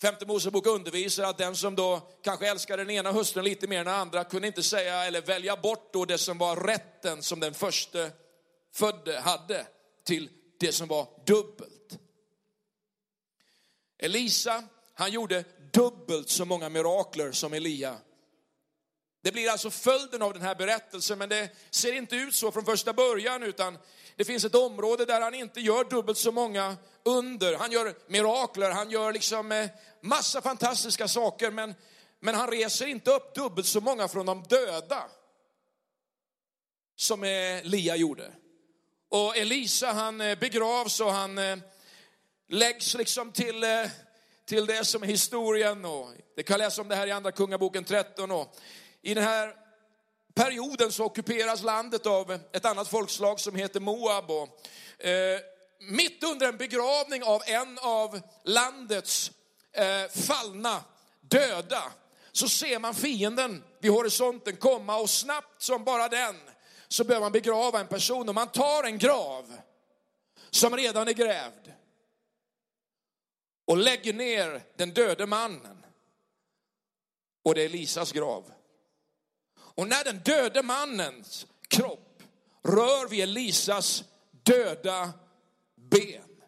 Femte 0.00 0.26
Mosebok 0.26 0.66
undervisar 0.66 1.24
att 1.24 1.38
den 1.38 1.56
som 1.56 1.74
då 1.74 2.00
kanske 2.22 2.48
älskar 2.48 2.76
den 2.76 2.90
ena 2.90 3.12
hustrun 3.12 3.44
lite 3.44 3.66
mer 3.66 3.78
än 3.78 3.86
den 3.86 3.94
andra 3.94 4.24
kunde 4.24 4.46
inte 4.46 4.62
säga 4.62 5.04
eller 5.04 5.20
välja 5.20 5.56
bort 5.56 5.92
då 5.92 6.04
det 6.04 6.18
som 6.18 6.38
var 6.38 6.56
rätten 6.56 7.22
som 7.22 7.40
den 7.40 7.54
första 7.54 7.98
födde 8.72 9.20
hade 9.20 9.66
till 10.04 10.30
det 10.60 10.72
som 10.72 10.88
var 10.88 11.06
dubbelt. 11.26 11.73
Elisa, 14.04 14.62
han 14.94 15.12
gjorde 15.12 15.44
dubbelt 15.72 16.28
så 16.28 16.44
många 16.44 16.68
mirakler 16.68 17.32
som 17.32 17.52
Elia. 17.52 17.96
Det 19.22 19.32
blir 19.32 19.50
alltså 19.50 19.70
följden 19.70 20.22
av 20.22 20.32
den 20.32 20.42
här 20.42 20.54
berättelsen, 20.54 21.18
men 21.18 21.28
det 21.28 21.50
ser 21.70 21.92
inte 21.92 22.16
ut 22.16 22.34
så 22.34 22.52
från 22.52 22.64
första 22.64 22.92
början, 22.92 23.42
utan 23.42 23.78
det 24.16 24.24
finns 24.24 24.44
ett 24.44 24.54
område 24.54 25.04
där 25.04 25.20
han 25.20 25.34
inte 25.34 25.60
gör 25.60 25.84
dubbelt 25.84 26.18
så 26.18 26.32
många 26.32 26.76
under. 27.04 27.54
Han 27.56 27.72
gör 27.72 27.94
mirakler, 28.06 28.70
han 28.70 28.90
gör 28.90 29.12
liksom 29.12 29.52
eh, 29.52 29.70
massa 30.00 30.40
fantastiska 30.40 31.08
saker, 31.08 31.50
men, 31.50 31.74
men 32.20 32.34
han 32.34 32.50
reser 32.50 32.86
inte 32.86 33.10
upp 33.10 33.34
dubbelt 33.34 33.66
så 33.66 33.80
många 33.80 34.08
från 34.08 34.26
de 34.26 34.42
döda 34.42 35.04
som 36.96 37.24
eh, 37.24 37.30
Elia 37.30 37.96
gjorde. 37.96 38.32
Och 39.08 39.36
Elisa 39.36 39.92
han 39.92 40.20
eh, 40.20 40.38
begravs 40.38 41.00
och 41.00 41.12
han 41.12 41.38
läggs 42.48 42.94
liksom 42.94 43.32
till, 43.32 43.64
eh, 43.64 43.86
till 44.44 44.66
det 44.66 44.84
som 44.84 45.02
är 45.02 45.06
historien. 45.06 45.84
Och 45.84 46.08
det 46.36 46.42
kan 46.42 46.58
läsa 46.58 46.82
om 46.82 46.88
det 46.88 46.96
här 46.96 47.06
i 47.06 47.10
andra 47.10 47.32
kungaboken 47.32 47.84
13. 47.84 48.30
Och 48.30 48.56
I 49.02 49.14
den 49.14 49.24
här 49.24 49.54
perioden 50.34 50.92
så 50.92 51.04
ockuperas 51.04 51.62
landet 51.62 52.06
av 52.06 52.38
ett 52.52 52.64
annat 52.64 52.88
folkslag 52.88 53.40
som 53.40 53.54
heter 53.54 53.80
Moab. 53.80 54.30
Och, 54.30 55.06
eh, 55.06 55.40
mitt 55.80 56.24
under 56.24 56.48
en 56.48 56.56
begravning 56.56 57.22
av 57.22 57.42
en 57.46 57.78
av 57.78 58.20
landets 58.44 59.30
eh, 59.72 60.10
fallna, 60.26 60.84
döda, 61.20 61.82
så 62.32 62.48
ser 62.48 62.78
man 62.78 62.94
fienden 62.94 63.64
vid 63.80 63.90
horisonten 63.90 64.56
komma 64.56 64.96
och 64.96 65.10
snabbt 65.10 65.62
som 65.62 65.84
bara 65.84 66.08
den 66.08 66.36
så 66.88 67.04
behöver 67.04 67.24
man 67.24 67.32
begrava 67.32 67.80
en 67.80 67.86
person 67.86 68.28
och 68.28 68.34
man 68.34 68.48
tar 68.48 68.84
en 68.84 68.98
grav 68.98 69.56
som 70.50 70.76
redan 70.76 71.08
är 71.08 71.12
grävd 71.12 71.73
och 73.64 73.76
lägger 73.76 74.12
ner 74.12 74.62
den 74.76 74.90
döde 74.90 75.26
mannen. 75.26 75.84
Och 77.44 77.54
det 77.54 77.62
är 77.62 77.68
Lisas 77.68 78.12
grav. 78.12 78.52
Och 79.56 79.88
när 79.88 80.04
den 80.04 80.18
döde 80.18 80.62
mannens 80.62 81.46
kropp 81.68 82.22
rör 82.62 83.08
vid 83.08 83.22
Elisas 83.22 84.04
döda 84.30 85.12
ben 85.76 86.42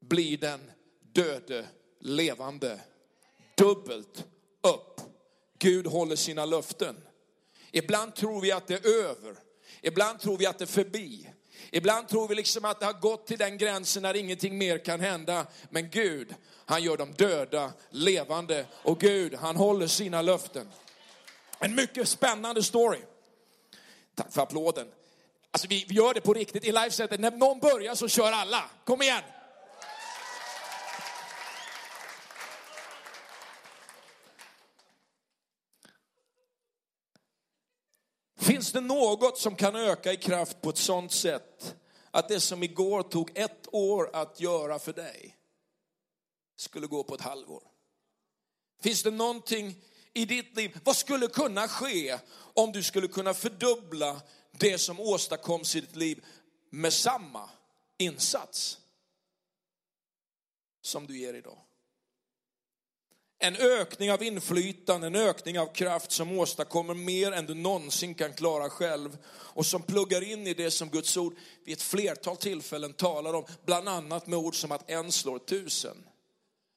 blir 0.00 0.38
den 0.38 0.70
döde 1.12 1.68
levande. 2.00 2.80
Dubbelt 3.54 4.26
upp. 4.62 5.00
Gud 5.58 5.86
håller 5.86 6.16
sina 6.16 6.44
löften. 6.44 6.96
Ibland 7.72 8.14
tror 8.14 8.40
vi 8.40 8.52
att 8.52 8.66
det 8.66 8.84
är 8.84 9.04
över. 9.04 9.36
Ibland 9.82 10.20
tror 10.20 10.38
vi 10.38 10.46
att 10.46 10.58
det 10.58 10.64
är 10.64 10.66
förbi. 10.66 11.28
Ibland 11.74 12.08
tror 12.08 12.28
vi 12.28 12.34
liksom 12.34 12.64
att 12.64 12.80
det 12.80 12.86
har 12.86 12.92
gått 12.92 13.26
till 13.26 13.38
den 13.38 13.58
gränsen 13.58 14.02
när 14.02 14.16
ingenting 14.16 14.58
mer 14.58 14.78
kan 14.78 15.00
hända. 15.00 15.46
Men 15.70 15.90
Gud, 15.90 16.34
han 16.66 16.82
gör 16.82 16.96
de 16.96 17.12
döda 17.12 17.72
levande. 17.90 18.66
Och 18.72 19.00
Gud, 19.00 19.34
han 19.34 19.56
håller 19.56 19.86
sina 19.86 20.22
löften. 20.22 20.68
En 21.58 21.74
mycket 21.74 22.08
spännande 22.08 22.62
story. 22.62 22.98
Tack 24.14 24.32
för 24.32 24.42
applåden. 24.42 24.86
Alltså 25.50 25.68
vi, 25.68 25.84
vi 25.88 25.94
gör 25.94 26.14
det 26.14 26.20
på 26.20 26.34
riktigt 26.34 26.64
i 26.64 26.72
livesetet. 26.72 27.20
När 27.20 27.30
någon 27.30 27.58
börjar 27.58 27.94
så 27.94 28.08
kör 28.08 28.32
alla. 28.32 28.64
Kom 28.84 29.02
igen. 29.02 29.22
Finns 38.72 38.88
det 38.88 38.94
något 38.94 39.38
som 39.38 39.56
kan 39.56 39.76
öka 39.76 40.12
i 40.12 40.16
kraft 40.16 40.60
på 40.60 40.70
ett 40.70 40.76
sådant 40.76 41.12
sätt 41.12 41.76
att 42.10 42.28
det 42.28 42.40
som 42.40 42.62
igår 42.62 43.02
tog 43.02 43.30
ett 43.34 43.68
år 43.72 44.10
att 44.12 44.40
göra 44.40 44.78
för 44.78 44.92
dig 44.92 45.36
skulle 46.56 46.86
gå 46.86 47.04
på 47.04 47.14
ett 47.14 47.20
halvår? 47.20 47.62
Finns 48.80 49.02
det 49.02 49.10
någonting 49.10 49.74
i 50.14 50.24
ditt 50.24 50.56
liv? 50.56 50.78
Vad 50.84 50.96
skulle 50.96 51.26
kunna 51.26 51.68
ske 51.68 52.18
om 52.32 52.72
du 52.72 52.82
skulle 52.82 53.08
kunna 53.08 53.34
fördubbla 53.34 54.20
det 54.50 54.78
som 54.78 55.00
åstadkoms 55.00 55.76
i 55.76 55.80
ditt 55.80 55.96
liv 55.96 56.24
med 56.70 56.92
samma 56.92 57.50
insats 57.98 58.78
som 60.82 61.06
du 61.06 61.18
ger 61.18 61.34
idag? 61.34 61.58
En 63.44 63.56
ökning 63.56 64.12
av 64.12 64.22
inflytande, 64.22 65.06
en 65.06 65.14
ökning 65.14 65.58
av 65.58 65.66
kraft 65.66 66.12
som 66.12 66.38
åstadkommer 66.38 66.94
mer 66.94 67.32
än 67.32 67.46
du 67.46 67.54
någonsin 67.54 68.14
kan 68.14 68.32
klara 68.32 68.70
själv 68.70 69.18
och 69.28 69.66
som 69.66 69.82
pluggar 69.82 70.22
in 70.22 70.46
i 70.46 70.54
det 70.54 70.70
som 70.70 70.88
Guds 70.88 71.16
ord 71.16 71.36
vid 71.64 71.72
ett 71.76 71.82
flertal 71.82 72.36
tillfällen 72.36 72.92
talar 72.92 73.34
om, 73.34 73.44
bland 73.64 73.88
annat 73.88 74.26
med 74.26 74.38
ord 74.38 74.56
som 74.56 74.72
att 74.72 74.90
en 74.90 75.12
slår 75.12 75.38
tusen, 75.38 75.96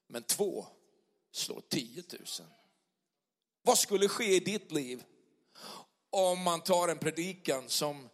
men 0.08 0.24
två 0.24 0.66
slår 1.32 1.62
tiotusen. 1.70 2.46
Vad 3.62 3.78
skulle 3.78 4.08
ske 4.08 4.36
i 4.36 4.40
ditt 4.40 4.72
liv 4.72 5.04
om 6.10 6.42
man 6.42 6.62
tar 6.62 6.88
en 6.88 6.98
predikan 6.98 7.64
som 7.68 8.10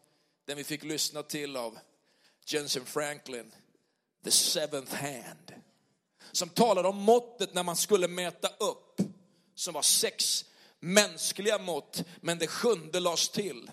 den 0.46 0.58
vi 0.58 0.64
fick 0.64 0.84
lyssna 0.84 1.24
till 1.24 1.58
av 1.58 1.78
Jensen 2.46 2.86
Franklin, 2.86 3.52
The 4.24 4.32
Seventh 4.32 4.96
Hand, 4.96 5.54
som 6.32 6.50
talade 6.50 6.88
om 6.88 6.98
måttet 6.98 7.54
när 7.54 7.64
man 7.64 7.76
skulle 7.76 8.08
mäta 8.08 8.48
upp, 8.48 9.02
som 9.56 9.74
var 9.74 9.82
sex 9.82 10.46
mänskliga 10.80 11.58
mått, 11.58 12.04
men 12.22 12.40
det 12.40 12.48
sjunde 12.48 13.00
lades 13.00 13.30
till. 13.30 13.72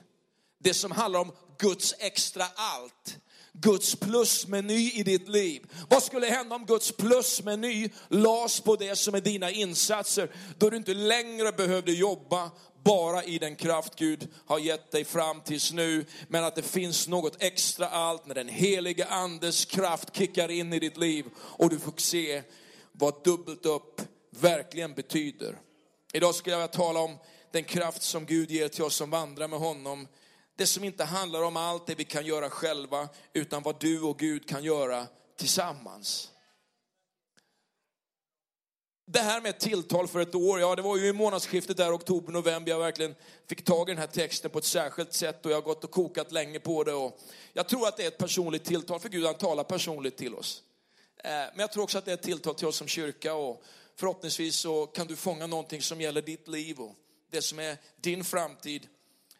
Det 0.58 0.74
som 0.74 0.90
handlar 0.90 1.20
om 1.20 1.32
Guds 1.58 1.94
extra 1.98 2.44
allt. 2.54 3.18
Guds 3.52 3.94
plusmeny 3.96 4.90
i 4.90 5.02
ditt 5.02 5.28
liv. 5.28 5.66
Vad 5.88 6.02
skulle 6.02 6.26
hända 6.26 6.56
om 6.56 6.66
Guds 6.66 6.92
plusmeny 6.92 7.90
lades 8.08 8.60
på 8.60 8.76
det 8.76 8.96
som 8.96 9.14
är 9.14 9.20
dina 9.20 9.50
insatser, 9.50 10.30
då 10.58 10.70
du 10.70 10.76
inte 10.76 10.94
längre 10.94 11.52
behövde 11.52 11.92
jobba 11.92 12.50
bara 12.88 13.24
i 13.24 13.38
den 13.38 13.56
kraft 13.56 13.96
Gud 13.96 14.28
har 14.46 14.58
gett 14.58 14.90
dig 14.90 15.04
fram 15.04 15.40
tills 15.40 15.72
nu, 15.72 16.04
men 16.28 16.44
att 16.44 16.54
det 16.54 16.62
finns 16.62 17.08
något 17.08 17.42
extra 17.42 17.88
allt 17.88 18.26
när 18.26 18.34
den 18.34 18.48
helige 18.48 19.06
andes 19.06 19.64
kraft 19.64 20.16
kickar 20.16 20.50
in 20.50 20.72
i 20.72 20.78
ditt 20.78 20.96
liv 20.96 21.26
och 21.38 21.70
du 21.70 21.78
får 21.78 21.92
se 21.96 22.42
vad 22.92 23.24
dubbelt 23.24 23.66
upp 23.66 24.00
verkligen 24.30 24.94
betyder. 24.94 25.58
Idag 26.12 26.34
skulle 26.34 26.54
jag 26.54 26.60
vilja 26.60 26.68
tala 26.68 27.00
om 27.00 27.18
den 27.52 27.64
kraft 27.64 28.02
som 28.02 28.26
Gud 28.26 28.50
ger 28.50 28.68
till 28.68 28.84
oss 28.84 28.94
som 28.94 29.10
vandrar 29.10 29.48
med 29.48 29.58
honom 29.58 30.08
det 30.56 30.66
som 30.66 30.84
inte 30.84 31.04
handlar 31.04 31.42
om 31.42 31.56
allt 31.56 31.86
det 31.86 31.94
vi 31.94 32.04
kan 32.04 32.26
göra 32.26 32.50
själva, 32.50 33.08
utan 33.32 33.62
vad 33.62 33.80
du 33.80 34.02
och 34.02 34.18
Gud 34.18 34.48
kan 34.48 34.64
göra 34.64 35.06
tillsammans. 35.36 36.30
Det 39.10 39.18
här 39.18 39.40
med 39.40 39.58
tilltal 39.58 40.08
för 40.08 40.20
ett 40.20 40.34
år, 40.34 40.60
ja 40.60 40.76
det 40.76 40.82
var 40.82 40.96
ju 40.96 41.06
i 41.06 41.12
månadsskiftet 41.12 41.76
där 41.76 41.96
oktober-november 41.96 42.70
jag 42.70 42.78
verkligen 42.78 43.14
fick 43.46 43.64
tag 43.64 43.88
i 43.88 43.92
den 43.92 43.98
här 43.98 44.06
texten 44.06 44.50
på 44.50 44.58
ett 44.58 44.64
särskilt 44.64 45.12
sätt 45.12 45.46
och 45.46 45.52
jag 45.52 45.56
har 45.56 45.62
gått 45.62 45.84
och 45.84 45.90
kokat 45.90 46.32
länge 46.32 46.60
på 46.60 46.84
det. 46.84 46.92
Och 46.92 47.20
jag 47.52 47.68
tror 47.68 47.88
att 47.88 47.96
det 47.96 48.02
är 48.02 48.08
ett 48.08 48.18
personligt 48.18 48.64
tilltal, 48.64 49.00
för 49.00 49.08
Gud 49.08 49.24
han 49.24 49.34
talar 49.34 49.64
personligt 49.64 50.16
till 50.16 50.34
oss. 50.34 50.62
Eh, 51.24 51.30
men 51.30 51.58
jag 51.58 51.72
tror 51.72 51.82
också 51.82 51.98
att 51.98 52.04
det 52.04 52.10
är 52.10 52.14
ett 52.14 52.22
tilltal 52.22 52.54
till 52.54 52.66
oss 52.66 52.76
som 52.76 52.88
kyrka 52.88 53.34
och 53.34 53.62
förhoppningsvis 53.96 54.56
så 54.56 54.86
kan 54.86 55.06
du 55.06 55.16
fånga 55.16 55.46
någonting 55.46 55.82
som 55.82 56.00
gäller 56.00 56.22
ditt 56.22 56.48
liv 56.48 56.80
och 56.80 56.94
det 57.30 57.42
som 57.42 57.58
är 57.58 57.76
din 58.00 58.24
framtid. 58.24 58.86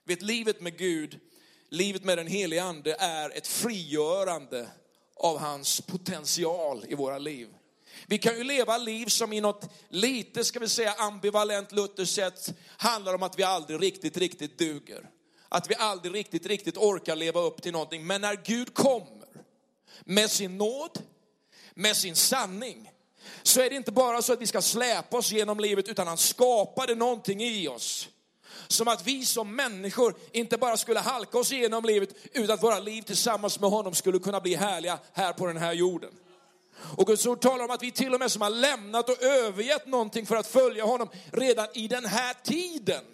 Vet, 0.05 0.23
livet 0.23 0.61
med 0.61 0.79
Gud, 0.79 1.21
livet 1.69 2.05
med 2.05 2.19
den 2.19 2.27
helige 2.27 2.63
ande 2.63 2.97
är 2.99 3.31
ett 3.31 3.47
frigörande 3.47 4.69
av 5.17 5.39
hans 5.39 5.81
potential 5.81 6.85
i 6.89 6.95
våra 6.95 7.19
liv. 7.19 7.49
Vi 8.07 8.19
kan 8.19 8.39
ju 8.39 8.45
leva 8.45 8.79
liv 8.79 9.07
som 9.07 9.33
i 9.33 9.41
något 9.41 9.71
lite, 9.89 10.45
ska 10.45 10.59
vi 10.59 10.69
säga 10.69 10.93
ambivalent 10.93 11.73
Luthersätt, 11.73 12.39
sätt 12.39 12.57
handlar 12.77 13.15
om 13.15 13.23
att 13.23 13.39
vi 13.39 13.43
aldrig 13.43 13.83
riktigt, 13.83 14.17
riktigt 14.17 14.59
duger. 14.59 15.11
Att 15.49 15.71
vi 15.71 15.75
aldrig 15.75 16.15
riktigt, 16.15 16.47
riktigt 16.47 16.77
orkar 16.77 17.17
leva 17.17 17.41
upp 17.41 17.63
till 17.63 17.73
någonting. 17.73 18.07
Men 18.07 18.21
när 18.21 18.41
Gud 18.45 18.75
kommer 18.75 19.27
med 20.05 20.31
sin 20.31 20.59
nåd, 20.59 20.99
med 21.75 21.97
sin 21.97 22.17
sanning, 22.17 22.91
så 23.43 23.61
är 23.61 23.71
det 23.71 23.77
inte 23.77 23.93
bara 23.93 24.23
så 24.23 24.33
att 24.33 24.41
vi 24.41 24.47
ska 24.47 24.63
släpa 24.63 25.17
oss 25.17 25.33
genom 25.33 25.61
livet, 25.61 25.89
utan 25.89 26.07
han 26.07 26.19
skapade 26.19 26.95
någonting 26.95 27.43
i 27.43 27.69
oss. 27.69 28.09
Som 28.69 28.89
att 28.89 29.07
vi 29.07 29.25
som 29.25 29.57
människor 29.57 30.15
inte 30.33 30.59
bara 30.59 30.77
skulle 30.77 31.01
halka 31.01 31.39
oss 31.39 31.53
igenom 31.53 31.85
livet, 31.85 32.11
utan 32.33 32.55
att 32.55 32.63
våra 32.63 32.79
liv 32.79 33.03
tillsammans 33.03 33.61
med 33.61 33.71
honom 33.71 33.95
skulle 33.95 34.19
kunna 34.19 34.41
bli 34.41 34.55
härliga 34.55 34.99
här 35.13 35.33
på 35.33 35.47
den 35.47 35.57
här 35.57 35.73
jorden. 35.73 36.11
Och 36.97 37.07
Guds 37.07 37.27
ord 37.27 37.41
talar 37.41 37.65
om 37.65 37.71
att 37.71 37.83
vi 37.83 37.91
till 37.91 38.15
och 38.15 38.21
med 38.21 38.33
som 38.33 38.43
har 38.43 38.51
lämnat 38.51 39.09
och 39.09 39.23
övergett 39.23 39.87
någonting 39.87 40.27
för 40.27 40.37
att 40.37 40.47
följa 40.47 40.85
honom 40.85 41.09
redan 41.33 41.67
i 41.75 41.89
den 41.89 42.05
här 42.05 42.35
tiden 42.45 43.05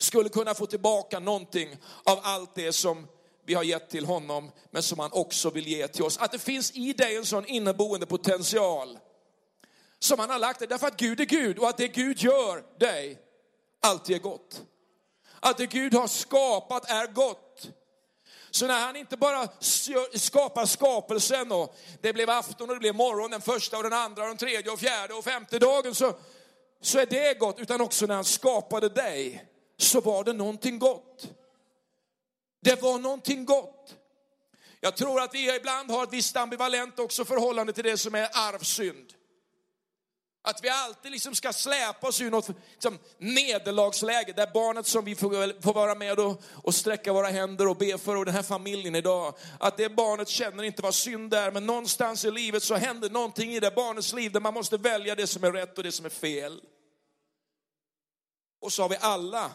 skulle 0.00 0.28
kunna 0.28 0.54
få 0.54 0.66
tillbaka 0.66 1.18
någonting 1.18 1.76
av 2.04 2.18
allt 2.22 2.54
det 2.54 2.72
som 2.72 3.06
vi 3.46 3.54
har 3.54 3.62
gett 3.62 3.90
till 3.90 4.04
honom, 4.04 4.50
men 4.70 4.82
som 4.82 4.98
han 4.98 5.10
också 5.12 5.50
vill 5.50 5.66
ge 5.66 5.88
till 5.88 6.02
oss. 6.02 6.18
Att 6.18 6.32
det 6.32 6.38
finns 6.38 6.70
i 6.70 6.92
dig 6.92 7.16
en 7.16 7.26
sån 7.26 7.46
inneboende 7.46 8.06
potential 8.06 8.98
som 9.98 10.18
han 10.18 10.30
har 10.30 10.38
lagt 10.38 10.58
dig, 10.58 10.68
därför 10.68 10.86
att 10.86 10.96
Gud 10.96 11.20
är 11.20 11.24
Gud 11.24 11.58
och 11.58 11.68
att 11.68 11.76
det 11.76 11.88
Gud 11.88 12.18
gör 12.18 12.78
dig 12.78 13.18
alltid 13.80 14.16
är 14.16 14.20
gott. 14.20 14.62
Att 15.40 15.58
det 15.58 15.66
Gud 15.66 15.94
har 15.94 16.06
skapat 16.06 16.90
är 16.90 17.06
gott. 17.06 17.41
Så 18.54 18.66
när 18.66 18.80
han 18.80 18.96
inte 18.96 19.16
bara 19.16 19.48
skapar 20.14 20.66
skapelsen 20.66 21.52
och 21.52 21.76
det 22.00 22.12
blev 22.12 22.30
afton 22.30 22.68
och 22.68 22.76
det 22.76 22.80
blev 22.80 22.94
morgon 22.94 23.30
den 23.30 23.40
första 23.40 23.76
och 23.76 23.82
den 23.82 23.92
andra 23.92 24.22
och 24.22 24.28
den 24.28 24.36
tredje 24.36 24.72
och 24.72 24.80
fjärde 24.80 25.14
och 25.14 25.24
femte 25.24 25.58
dagen 25.58 25.94
så, 25.94 26.14
så 26.80 26.98
är 26.98 27.06
det 27.06 27.38
gott. 27.38 27.60
Utan 27.60 27.80
också 27.80 28.06
när 28.06 28.14
han 28.14 28.24
skapade 28.24 28.88
dig 28.88 29.44
så 29.76 30.00
var 30.00 30.24
det 30.24 30.32
någonting 30.32 30.78
gott. 30.78 31.28
Det 32.62 32.82
var 32.82 32.98
någonting 32.98 33.44
gott. 33.44 33.94
Jag 34.80 34.96
tror 34.96 35.20
att 35.20 35.34
vi 35.34 35.56
ibland 35.56 35.90
har 35.90 36.02
ett 36.02 36.12
visst 36.12 36.36
ambivalent 36.36 36.98
också 36.98 37.24
förhållande 37.24 37.72
till 37.72 37.84
det 37.84 37.98
som 37.98 38.14
är 38.14 38.28
arvsynd. 38.32 39.12
Att 40.44 40.64
vi 40.64 40.68
alltid 40.68 41.12
liksom 41.12 41.34
ska 41.34 41.52
släpa 41.52 42.08
oss 42.08 42.20
ur 42.20 42.30
något 42.30 42.48
liksom, 42.72 42.98
nederlagsläge 43.18 44.32
där 44.32 44.50
barnet 44.54 44.86
som 44.86 45.04
vi 45.04 45.14
får, 45.14 45.62
får 45.62 45.74
vara 45.74 45.94
med 45.94 46.20
och, 46.20 46.42
och 46.62 46.74
sträcka 46.74 47.12
våra 47.12 47.26
händer 47.26 47.68
och 47.68 47.76
be 47.76 47.98
för 47.98 48.16
och 48.16 48.24
den 48.24 48.34
här 48.34 48.42
familjen 48.42 48.94
idag. 48.94 49.34
Att 49.60 49.76
det 49.76 49.88
barnet 49.88 50.28
känner 50.28 50.62
inte 50.62 50.82
vad 50.82 50.94
synd 50.94 51.34
är 51.34 51.50
men 51.50 51.66
någonstans 51.66 52.24
i 52.24 52.30
livet 52.30 52.62
så 52.62 52.74
händer 52.74 53.10
någonting 53.10 53.54
i 53.54 53.60
det 53.60 53.74
barnets 53.74 54.12
liv 54.12 54.32
där 54.32 54.40
man 54.40 54.54
måste 54.54 54.76
välja 54.76 55.14
det 55.14 55.26
som 55.26 55.44
är 55.44 55.52
rätt 55.52 55.78
och 55.78 55.84
det 55.84 55.92
som 55.92 56.06
är 56.06 56.10
fel. 56.10 56.60
Och 58.60 58.72
så 58.72 58.82
har 58.82 58.88
vi 58.88 58.96
alla 59.00 59.50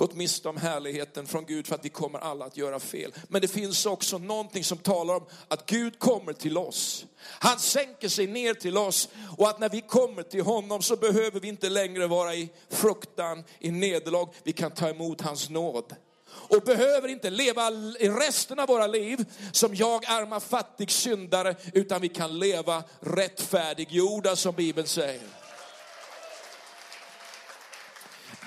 gått 0.00 0.14
miste 0.14 0.48
om 0.48 0.56
härligheten 0.56 1.26
från 1.26 1.46
Gud 1.46 1.66
för 1.66 1.74
att 1.74 1.84
vi 1.84 1.88
kommer 1.88 2.18
alla 2.18 2.44
att 2.44 2.56
göra 2.56 2.80
fel. 2.80 3.12
Men 3.28 3.40
det 3.40 3.48
finns 3.48 3.86
också 3.86 4.18
någonting 4.18 4.64
som 4.64 4.78
talar 4.78 5.14
om 5.14 5.26
att 5.48 5.66
Gud 5.66 5.98
kommer 5.98 6.32
till 6.32 6.58
oss. 6.58 7.06
Han 7.22 7.58
sänker 7.58 8.08
sig 8.08 8.26
ner 8.26 8.54
till 8.54 8.78
oss 8.78 9.08
och 9.38 9.48
att 9.48 9.58
när 9.58 9.68
vi 9.68 9.80
kommer 9.80 10.22
till 10.22 10.42
honom 10.42 10.82
så 10.82 10.96
behöver 10.96 11.40
vi 11.40 11.48
inte 11.48 11.68
längre 11.68 12.06
vara 12.06 12.34
i 12.34 12.48
fruktan, 12.70 13.44
i 13.58 13.70
nederlag. 13.70 14.28
Vi 14.42 14.52
kan 14.52 14.70
ta 14.70 14.88
emot 14.88 15.20
hans 15.20 15.50
nåd 15.50 15.94
och 16.30 16.62
behöver 16.62 17.08
inte 17.08 17.30
leva 17.30 17.70
resten 18.00 18.58
av 18.58 18.68
våra 18.68 18.86
liv 18.86 19.24
som 19.52 19.74
jag 19.74 20.04
arma 20.06 20.40
fattig 20.40 20.90
syndare 20.90 21.56
utan 21.72 22.00
vi 22.00 22.08
kan 22.08 22.38
leva 22.38 22.82
rättfärdiggjorda 23.00 24.36
som 24.36 24.54
Bibeln 24.54 24.86
säger. 24.86 25.39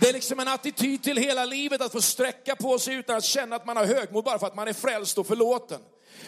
Det 0.03 0.09
är 0.09 0.13
liksom 0.13 0.39
en 0.39 0.47
attityd 0.47 1.03
till 1.03 1.17
hela 1.17 1.45
livet 1.45 1.81
att 1.81 1.91
få 1.91 2.01
sträcka 2.01 2.55
på 2.55 2.79
sig 2.79 2.95
utan 2.95 3.17
att 3.17 3.23
känna 3.23 3.55
att 3.55 3.65
man 3.65 3.77
har 3.77 3.85
högmod 3.85 4.23
bara 4.23 4.39
för 4.39 4.47
att 4.47 4.55
man 4.55 4.67
är 4.67 4.73
frälst 4.73 5.17
och 5.17 5.27
förlåten. 5.27 5.81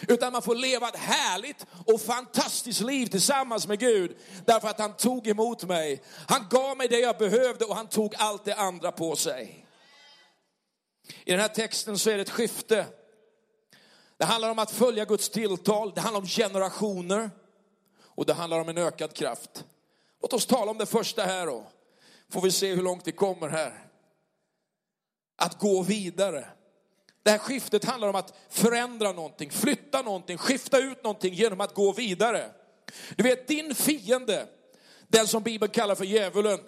Utan 0.08 0.32
man 0.32 0.42
får 0.42 0.54
leva 0.54 0.88
ett 0.88 0.96
härligt 0.96 1.66
och 1.86 2.00
fantastiskt 2.00 2.80
liv 2.80 3.06
tillsammans 3.06 3.66
med 3.66 3.78
Gud. 3.78 4.16
Därför 4.46 4.68
att 4.68 4.78
han 4.78 4.96
tog 4.96 5.26
emot 5.26 5.64
mig. 5.64 6.02
Han 6.28 6.46
gav 6.50 6.76
mig 6.76 6.88
det 6.88 6.98
jag 6.98 7.18
behövde 7.18 7.64
och 7.64 7.76
han 7.76 7.88
tog 7.88 8.14
allt 8.18 8.44
det 8.44 8.54
andra 8.54 8.92
på 8.92 9.16
sig. 9.16 9.66
I 11.24 11.30
den 11.30 11.40
här 11.40 11.48
texten 11.48 11.98
så 11.98 12.10
är 12.10 12.14
det 12.14 12.22
ett 12.22 12.30
skifte. 12.30 12.86
Det 14.18 14.24
handlar 14.24 14.50
om 14.50 14.58
att 14.58 14.70
följa 14.70 15.04
Guds 15.04 15.28
tilltal, 15.28 15.92
det 15.94 16.00
handlar 16.00 16.20
om 16.20 16.26
generationer 16.26 17.30
och 18.02 18.26
det 18.26 18.34
handlar 18.34 18.60
om 18.60 18.68
en 18.68 18.78
ökad 18.78 19.14
kraft. 19.14 19.64
Låt 20.22 20.32
oss 20.32 20.46
tala 20.46 20.70
om 20.70 20.78
det 20.78 20.86
första 20.86 21.22
här 21.22 21.46
då. 21.46 21.64
Får 22.32 22.40
vi 22.40 22.50
se 22.50 22.74
hur 22.74 22.82
långt 22.82 23.06
vi 23.06 23.12
kommer 23.12 23.48
här. 23.48 23.82
Att 25.36 25.58
gå 25.58 25.82
vidare. 25.82 26.46
Det 27.22 27.30
här 27.30 27.38
skiftet 27.38 27.84
handlar 27.84 28.08
om 28.08 28.14
att 28.14 28.34
förändra 28.48 29.12
någonting, 29.12 29.50
flytta 29.50 30.02
någonting, 30.02 30.38
skifta 30.38 30.78
ut 30.78 31.04
någonting 31.04 31.34
genom 31.34 31.60
att 31.60 31.74
gå 31.74 31.92
vidare. 31.92 32.50
Du 33.16 33.22
vet 33.22 33.48
din 33.48 33.74
fiende, 33.74 34.46
den 35.08 35.26
som 35.26 35.42
Bibeln 35.42 35.72
kallar 35.72 35.94
för 35.94 36.04
djävulen, 36.04 36.58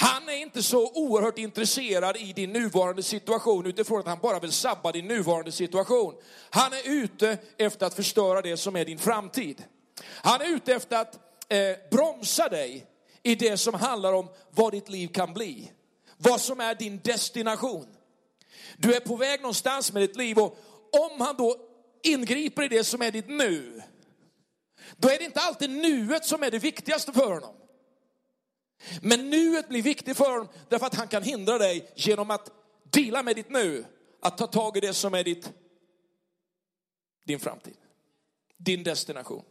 han 0.00 0.28
är 0.28 0.36
inte 0.36 0.62
så 0.62 0.92
oerhört 0.94 1.38
intresserad 1.38 2.16
i 2.16 2.32
din 2.32 2.52
nuvarande 2.52 3.02
situation 3.02 3.66
utifrån 3.66 4.00
att 4.00 4.06
han 4.06 4.18
bara 4.22 4.38
vill 4.38 4.52
sabba 4.52 4.92
din 4.92 5.08
nuvarande 5.08 5.52
situation. 5.52 6.14
Han 6.50 6.72
är 6.72 6.82
ute 6.84 7.38
efter 7.56 7.86
att 7.86 7.94
förstöra 7.94 8.42
det 8.42 8.56
som 8.56 8.76
är 8.76 8.84
din 8.84 8.98
framtid. 8.98 9.64
Han 10.04 10.40
är 10.40 10.54
ute 10.54 10.74
efter 10.74 11.00
att 11.00 11.18
eh, 11.48 11.76
bromsa 11.90 12.48
dig 12.48 12.86
i 13.28 13.34
det 13.34 13.56
som 13.56 13.74
handlar 13.74 14.12
om 14.12 14.28
vad 14.50 14.72
ditt 14.72 14.88
liv 14.88 15.08
kan 15.08 15.34
bli. 15.34 15.72
Vad 16.16 16.40
som 16.40 16.60
är 16.60 16.74
din 16.74 17.00
destination. 17.04 17.86
Du 18.76 18.94
är 18.94 19.00
på 19.00 19.16
väg 19.16 19.40
någonstans 19.40 19.92
med 19.92 20.02
ditt 20.02 20.16
liv 20.16 20.38
och 20.38 20.58
om 20.92 21.20
han 21.20 21.36
då 21.36 21.56
ingriper 22.02 22.62
i 22.62 22.68
det 22.68 22.84
som 22.84 23.02
är 23.02 23.10
ditt 23.10 23.28
nu, 23.28 23.82
då 24.96 25.08
är 25.08 25.18
det 25.18 25.24
inte 25.24 25.40
alltid 25.40 25.70
nuet 25.70 26.24
som 26.24 26.42
är 26.42 26.50
det 26.50 26.58
viktigaste 26.58 27.12
för 27.12 27.32
honom. 27.32 27.54
Men 29.02 29.30
nuet 29.30 29.68
blir 29.68 29.82
viktigt 29.82 30.16
för 30.16 30.30
honom 30.30 30.48
därför 30.68 30.86
att 30.86 30.94
han 30.94 31.08
kan 31.08 31.22
hindra 31.22 31.58
dig 31.58 31.92
genom 31.94 32.30
att 32.30 32.50
dela 32.90 33.22
med 33.22 33.36
ditt 33.36 33.50
nu, 33.50 33.84
att 34.20 34.38
ta 34.38 34.46
tag 34.46 34.76
i 34.76 34.80
det 34.80 34.94
som 34.94 35.14
är 35.14 35.24
ditt, 35.24 35.52
din 37.24 37.40
framtid, 37.40 37.76
din 38.56 38.82
destination. 38.82 39.44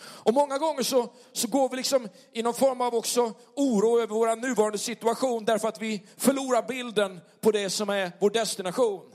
Och 0.00 0.34
många 0.34 0.58
gånger 0.58 0.82
så, 0.82 1.12
så 1.32 1.48
går 1.48 1.68
vi 1.68 1.76
liksom 1.76 2.08
i 2.32 2.42
någon 2.42 2.54
form 2.54 2.80
av 2.80 2.94
också 2.94 3.34
oro 3.56 4.00
över 4.00 4.14
vår 4.14 4.36
nuvarande 4.36 4.78
situation 4.78 5.44
därför 5.44 5.68
att 5.68 5.82
vi 5.82 6.06
förlorar 6.16 6.62
bilden 6.62 7.20
på 7.40 7.50
det 7.50 7.70
som 7.70 7.88
är 7.90 8.12
vår 8.20 8.30
destination. 8.30 9.12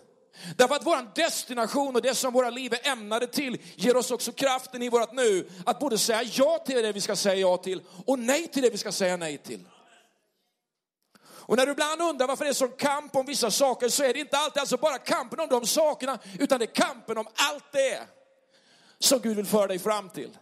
Därför 0.58 0.76
att 0.76 0.86
vår 0.86 1.12
destination 1.16 1.96
och 1.96 2.02
det 2.02 2.16
som 2.16 2.34
våra 2.34 2.50
liv 2.50 2.74
är 2.74 2.92
ämnade 2.92 3.28
till 3.28 3.62
ger 3.76 3.98
oss 3.98 4.12
också 4.12 4.32
kraften 4.32 4.82
i 4.82 4.90
vårt 4.90 5.14
nu 5.14 5.50
att 5.66 5.80
både 5.80 5.98
säga 5.98 6.24
ja 6.24 6.64
till 6.66 6.84
det 6.84 6.92
vi 6.92 7.02
ska 7.02 7.16
säga 7.16 7.36
ja 7.36 7.58
till 7.58 7.82
och 8.06 8.20
nej 8.20 8.48
till 8.48 8.64
det 8.64 8.70
vi 8.70 8.78
ska 8.78 8.92
säga 8.92 9.18
nej 9.18 9.38
till. 9.38 9.68
Och 11.24 11.58
när 11.58 11.66
du 11.66 11.72
ibland 11.72 12.02
undrar 12.02 12.28
varför 12.28 12.46
det 12.46 12.52
är 12.52 12.54
sån 12.54 12.72
kamp 12.72 13.16
om 13.16 13.26
vissa 13.26 13.52
saker 13.52 13.90
så 13.90 14.04
är 14.04 14.14
det 14.14 14.20
inte 14.20 14.38
alltid 14.38 14.60
alltså 14.60 14.78
bara 14.78 14.98
kampen 14.98 15.40
om 15.40 15.50
de 15.50 15.68
sakerna 15.68 16.20
utan 16.40 16.60
det 16.60 16.66
är 16.66 16.74
kampen 16.74 17.18
om 17.18 17.28
allt 17.36 17.72
det 17.72 18.00
som 19.00 19.20
Gud 19.20 19.36
vill 19.36 19.46
föra 19.46 19.68
dig 19.68 19.80
fram 19.80 20.10
till. 20.10 20.38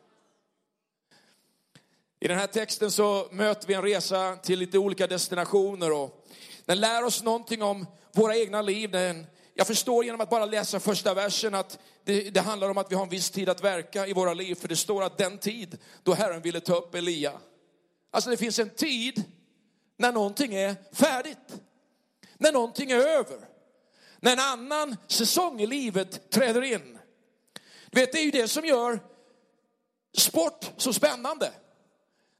I 2.21 2.27
den 2.27 2.39
här 2.39 2.47
texten 2.47 2.91
så 2.91 3.27
möter 3.31 3.67
vi 3.67 3.73
en 3.73 3.81
resa 3.81 4.35
till 4.35 4.59
lite 4.59 4.77
olika 4.77 5.07
destinationer 5.07 5.91
och 5.91 6.25
den 6.65 6.79
lär 6.79 7.03
oss 7.03 7.23
någonting 7.23 7.61
om 7.61 7.85
våra 8.11 8.35
egna 8.35 8.61
liv. 8.61 8.91
Den, 8.91 9.25
jag 9.53 9.67
förstår 9.67 10.05
genom 10.05 10.21
att 10.21 10.29
bara 10.29 10.45
läsa 10.45 10.79
första 10.79 11.13
versen 11.13 11.55
att 11.55 11.79
det, 12.03 12.29
det, 12.29 12.39
handlar 12.39 12.69
om 12.69 12.77
att 12.77 12.91
vi 12.91 12.95
har 12.95 13.03
en 13.03 13.09
viss 13.09 13.29
tid 13.29 13.49
att 13.49 13.63
verka 13.63 14.07
i 14.07 14.13
våra 14.13 14.33
liv. 14.33 14.55
För 14.55 14.67
det 14.67 14.75
står 14.75 15.03
att 15.03 15.17
den 15.17 15.37
tid 15.37 15.77
då 16.03 16.13
Herren 16.13 16.41
ville 16.41 16.59
ta 16.59 16.75
upp 16.75 16.95
Elia. 16.95 17.39
Alltså 18.11 18.29
det 18.29 18.37
finns 18.37 18.59
en 18.59 18.69
tid 18.69 19.23
när 19.97 20.11
någonting 20.11 20.55
är 20.55 20.75
färdigt. 20.93 21.61
När 22.37 22.51
någonting 22.51 22.91
är 22.91 22.99
över. 22.99 23.39
När 24.19 24.33
en 24.33 24.39
annan 24.39 24.95
säsong 25.07 25.61
i 25.61 25.67
livet 25.67 26.29
träder 26.29 26.61
in. 26.61 26.99
Du 27.91 27.99
vet, 27.99 28.11
det 28.11 28.19
är 28.19 28.23
ju 28.23 28.31
det 28.31 28.47
som 28.47 28.65
gör 28.65 28.99
sport 30.17 30.71
så 30.77 30.93
spännande. 30.93 31.51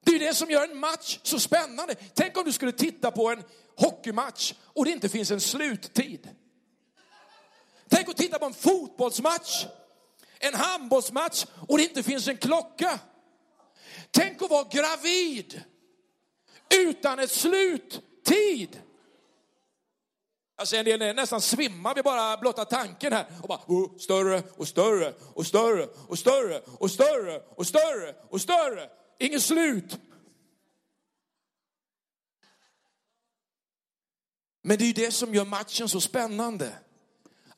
Det 0.05 0.11
är 0.15 0.19
det 0.19 0.33
som 0.35 0.49
gör 0.49 0.63
en 0.63 0.79
match 0.79 1.19
så 1.23 1.39
spännande. 1.39 1.95
Tänk 2.13 2.37
om 2.37 2.45
du 2.45 2.51
skulle 2.51 2.71
titta 2.71 3.11
på 3.11 3.29
en 3.29 3.43
hockeymatch 3.75 4.53
och 4.63 4.85
det 4.85 4.91
inte 4.91 5.09
finns 5.09 5.31
en 5.31 5.41
sluttid. 5.41 6.29
Tänk 7.89 8.09
att 8.09 8.17
titta 8.17 8.39
på 8.39 8.45
en 8.45 8.53
fotbollsmatch, 8.53 9.65
en 10.39 10.53
handbollsmatch 10.53 11.45
och 11.67 11.77
det 11.77 11.83
inte 11.83 12.03
finns 12.03 12.27
en 12.27 12.37
klocka. 12.37 12.99
Tänk 14.11 14.41
att 14.41 14.49
vara 14.49 14.67
gravid 14.71 15.61
utan 16.75 17.19
ett 17.19 17.31
sluttid. 17.31 18.81
Alltså 20.57 20.75
en 20.75 20.85
del 20.85 21.15
nästan 21.15 21.41
svimmar 21.41 21.95
vid 21.95 22.03
bara 22.03 22.37
blotta 22.37 22.65
tanken 22.65 23.13
här. 23.13 23.25
Och 23.41 23.47
bara, 23.47 23.59
oh, 23.67 23.97
större 23.97 24.43
och 24.57 24.67
större 24.67 25.13
och 25.33 25.45
större 25.45 25.87
och 26.07 26.19
större 26.19 26.61
och 26.77 26.91
större 26.91 27.41
och 27.55 27.67
större 27.67 28.15
och 28.29 28.41
större. 28.41 28.89
Inget 29.19 29.43
slut. 29.43 29.99
Men 34.61 34.77
det 34.77 34.83
är 34.83 34.87
ju 34.87 34.93
det 34.93 35.11
som 35.11 35.35
gör 35.35 35.45
matchen 35.45 35.89
så 35.89 36.01
spännande. 36.01 36.79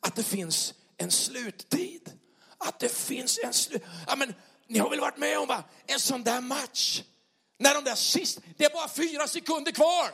Att 0.00 0.16
det 0.16 0.22
finns 0.22 0.74
en 0.96 1.10
sluttid. 1.10 2.18
Att 2.58 2.78
det 2.78 2.88
finns 2.88 3.38
en 3.44 3.52
slut. 3.52 3.82
Ja, 4.06 4.16
men, 4.16 4.34
ni 4.66 4.78
har 4.78 4.90
väl 4.90 5.00
varit 5.00 5.18
med 5.18 5.38
om 5.38 5.48
va? 5.48 5.64
en 5.86 6.00
sån 6.00 6.22
där 6.22 6.40
match? 6.40 7.02
När 7.58 7.74
de 7.74 7.84
där 7.84 7.94
sist, 7.94 8.38
det 8.56 8.64
är 8.64 8.70
bara 8.70 8.88
fyra 8.88 9.28
sekunder 9.28 9.72
kvar. 9.72 10.10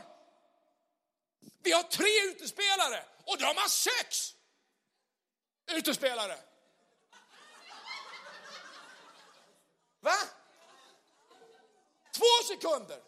Vi 1.62 1.72
har 1.72 1.82
tre 1.82 2.30
utespelare 2.30 3.04
och 3.24 3.38
de 3.38 3.44
har 3.44 3.68
sex 3.68 4.34
utespelare. 5.70 6.36
Va? 10.00 10.16
Två 12.16 12.54
sekunder. 12.54 12.98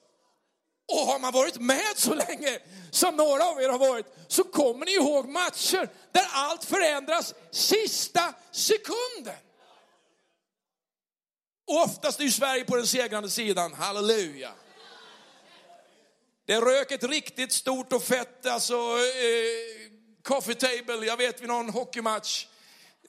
Och 0.93 1.07
har 1.07 1.19
man 1.19 1.33
varit 1.33 1.61
med 1.61 1.93
så 1.97 2.15
länge 2.15 2.59
som 2.91 3.17
några 3.17 3.45
av 3.45 3.63
er 3.63 3.69
har 3.69 3.79
varit 3.79 4.07
så 4.29 4.45
kommer 4.45 4.87
ni 4.87 4.93
ihåg 4.93 5.29
matcher 5.29 5.91
där 6.13 6.27
allt 6.33 6.65
förändras 6.65 7.35
sista 7.51 8.35
sekunden. 8.51 9.39
Och 11.67 11.83
oftast 11.83 12.21
är 12.21 12.25
ju 12.25 12.31
Sverige 12.31 12.65
på 12.65 12.77
den 12.77 12.87
segrande 12.87 13.31
sidan, 13.31 13.75
halleluja. 13.75 14.53
Det 16.47 16.61
rök 16.61 16.91
ett 16.91 17.05
riktigt 17.05 17.53
stort 17.53 17.93
och 17.93 18.03
fett, 18.03 18.47
alltså 18.47 18.75
eh, 18.75 19.91
coffee 20.23 20.55
table, 20.55 21.07
jag 21.07 21.17
vet 21.17 21.41
vid 21.41 21.49
någon 21.49 21.71
hockeymatch 21.71 22.47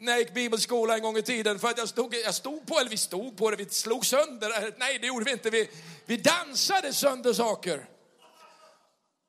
när 0.01 0.11
jag 0.11 0.19
gick 0.19 0.33
bibelskola 0.33 0.95
en 0.95 1.01
gång 1.01 1.17
i 1.17 1.21
tiden 1.21 1.59
för 1.59 1.67
att 1.67 1.77
jag 1.77 1.89
stod, 1.89 2.15
jag 2.15 2.35
stod 2.35 2.67
på, 2.67 2.79
eller 2.79 2.89
vi 2.89 2.97
stod 2.97 3.37
på 3.37 3.51
det, 3.51 3.57
vi 3.57 3.69
slog 3.69 4.05
sönder, 4.05 4.75
nej 4.77 4.99
det 4.99 5.07
gjorde 5.07 5.25
vi 5.25 5.31
inte, 5.31 5.49
vi, 5.49 5.69
vi 6.05 6.17
dansade 6.17 6.93
sönder 6.93 7.33
saker. 7.33 7.89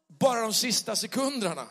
Bara 0.07 0.41
de 0.41 0.55
sista 0.55 0.97
sekunderna. 0.97 1.69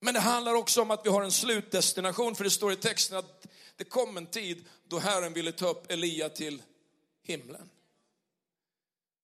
Men 0.00 0.14
det 0.14 0.20
handlar 0.20 0.54
också 0.54 0.82
om 0.82 0.90
att 0.90 1.06
vi 1.06 1.10
har 1.10 1.22
en 1.22 1.32
slutdestination, 1.32 2.34
för 2.34 2.44
det 2.44 2.50
står 2.50 2.72
i 2.72 2.76
texten 2.76 3.18
att 3.18 3.46
det 3.76 3.84
kom 3.84 4.16
en 4.16 4.26
tid 4.26 4.64
då 4.88 4.98
Herren 4.98 5.32
ville 5.32 5.52
ta 5.52 5.68
upp 5.68 5.90
Elia 5.90 6.28
till 6.28 6.62
himlen. 7.22 7.70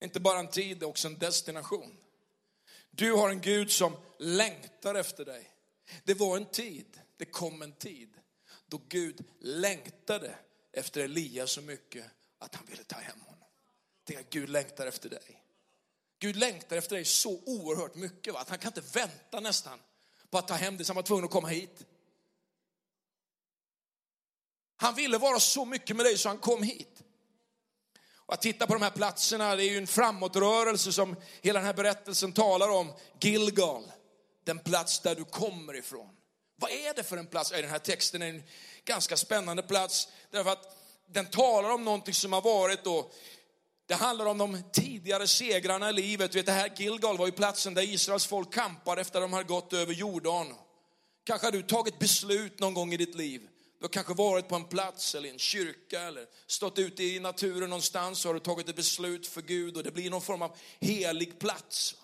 Inte 0.05 0.21
bara 0.21 0.39
en 0.39 0.51
tid, 0.51 0.79
det 0.79 0.85
är 0.85 0.89
också 0.89 1.09
en 1.09 1.19
destination. 1.19 1.97
Du 2.91 3.13
har 3.13 3.31
en 3.31 3.41
Gud 3.41 3.71
som 3.71 3.97
längtar 4.19 4.95
efter 4.95 5.25
dig. 5.25 5.51
Det 6.05 6.15
var 6.15 6.37
en 6.37 6.47
tid, 6.47 7.01
det 7.19 7.25
kom 7.25 7.63
en 7.63 7.73
tid 7.73 8.15
då 8.67 8.81
Gud 8.89 9.25
längtade 9.41 10.39
efter 10.73 11.01
Elia 11.01 11.47
så 11.47 11.63
mycket 11.63 12.07
att 12.39 12.55
han 12.55 12.67
ville 12.67 12.85
ta 12.85 12.97
hem 12.97 13.21
honom. 13.21 13.45
Tänk 14.05 14.21
att 14.21 14.31
Gud 14.31 14.49
längtar 14.49 14.87
efter 14.87 15.09
dig. 15.09 15.45
Gud 16.19 16.37
längtar 16.37 16.77
efter 16.77 16.97
dig 16.97 17.05
så 17.05 17.43
oerhört 17.47 17.95
mycket 17.95 18.35
va? 18.35 18.41
att 18.41 18.49
han 18.49 18.59
kan 18.59 18.69
inte 18.69 18.99
vänta 18.99 19.41
nästan 19.41 19.79
på 20.31 20.39
att 20.39 20.49
ta 20.49 20.55
hem 20.55 20.77
dig 20.77 20.87
så 20.87 20.91
han 20.91 20.97
var 20.97 21.03
tvungen 21.03 21.25
att 21.25 21.31
komma 21.31 21.49
hit. 21.49 21.87
Han 24.77 24.95
ville 24.95 25.19
vara 25.19 25.41
så 25.41 25.65
mycket 25.65 25.97
med 25.97 26.07
dig 26.07 26.19
så 26.19 26.29
han 26.29 26.39
kom 26.39 26.63
hit. 26.63 27.03
Och 28.29 28.35
att 28.35 28.43
titta 28.43 28.67
på 28.67 28.75
de 28.75 28.83
här 28.83 28.91
platserna, 28.91 29.57
det 29.57 29.65
är 29.65 29.71
ju 29.71 29.79
en 29.79 29.87
framåtrörelse 29.87 30.93
som 30.93 31.17
hela 31.43 31.59
den 31.59 31.67
här 31.67 31.75
berättelsen 31.75 32.33
talar 32.33 32.69
om. 32.69 32.93
Gilgal, 33.21 33.93
den 34.45 34.59
plats 34.59 35.01
där 35.01 35.15
du 35.15 35.25
kommer 35.25 35.77
ifrån. 35.77 36.18
Vad 36.61 36.71
är 36.71 36.95
det 36.95 37.03
för 37.03 37.17
en 37.17 37.27
plats? 37.27 37.51
Den 37.51 37.71
här 37.71 37.79
texten 37.79 38.23
är 38.23 38.27
en 38.27 38.43
ganska 38.85 39.17
spännande 39.17 39.63
plats 39.63 40.09
därför 40.31 40.51
att 40.51 40.77
den 41.07 41.27
talar 41.27 41.71
om 41.71 41.85
någonting 41.85 42.15
som 42.15 42.33
har 42.33 42.43
varit 42.43 42.85
då. 42.85 43.11
Det 43.87 43.95
handlar 43.95 44.27
om 44.27 44.39
de 44.39 44.63
tidigare 44.73 45.27
segrarna 45.27 45.91
i 45.91 45.93
livet. 45.93 46.35
Vet, 46.35 46.47
det 46.47 46.53
här 46.53 46.73
Gilgal 46.77 47.19
var 47.19 47.27
ju 47.27 47.33
platsen 47.33 47.75
där 47.75 47.83
Israels 47.83 48.27
folk 48.27 48.55
kampar 48.55 48.97
efter 48.97 49.19
att 49.19 49.25
de 49.25 49.33
hade 49.33 49.45
gått 49.45 49.73
över 49.73 49.95
Jordan. 49.95 50.55
Kanske 51.25 51.47
har 51.47 51.53
du 51.53 51.63
tagit 51.63 51.99
beslut 51.99 52.61
någon 52.61 52.75
gång 52.75 52.93
i 52.93 52.97
ditt 52.97 53.15
liv 53.15 53.49
du 53.79 53.85
har 53.85 53.89
kanske 53.89 54.15
varit 54.15 54.49
på 54.49 54.57
en 54.57 54.65
plats 54.65 55.15
eller 55.15 55.29
i 55.29 55.33
en 55.33 55.39
kyrka 55.39 56.01
eller 56.01 56.27
stått 56.47 56.79
ute 56.79 57.05
i 57.05 57.21
naturen 57.21 57.71
någonstans 57.71 58.25
och 58.25 58.29
har 58.29 58.35
du 58.35 58.41
tagit 58.41 58.69
ett 58.69 58.77
beslut 58.77 59.27
för 59.27 59.43
Gud 59.43 59.77
och 59.77 59.83
det 59.83 59.91
blir 59.91 60.11
någon 60.11 60.23
form 60.23 60.43
av 60.43 60.57
helig 60.81 61.39
plats. 61.39 61.95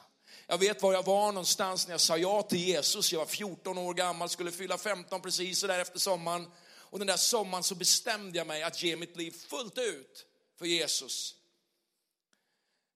Jag 0.47 0.59
vet 0.59 0.83
var 0.83 0.93
jag 0.93 1.05
var 1.05 1.33
någonstans 1.33 1.87
när 1.87 1.95
jag 1.95 2.01
sa 2.01 2.19
ja 2.19 2.43
till 2.43 2.59
Jesus. 2.59 3.13
Jag 3.13 3.19
var 3.19 3.27
14 3.27 3.79
år 3.79 3.95
gammal, 3.95 4.29
skulle 4.29 4.53
fylla 4.53 4.79
15 4.79 5.21
precis 5.21 5.59
så 5.59 5.67
där 5.67 5.79
efter 5.79 5.99
sommaren. 5.99 6.47
Och 6.77 6.99
den 6.99 7.07
där 7.07 7.17
sommaren 7.17 7.65
så 7.65 7.75
bestämde 7.75 8.39
jag 8.39 8.47
mig 8.47 8.63
att 8.63 8.83
ge 8.83 8.97
mitt 8.97 9.17
liv 9.17 9.35
fullt 9.49 9.79
ut 9.79 10.27
för 10.59 10.67
Jesus. 10.67 11.35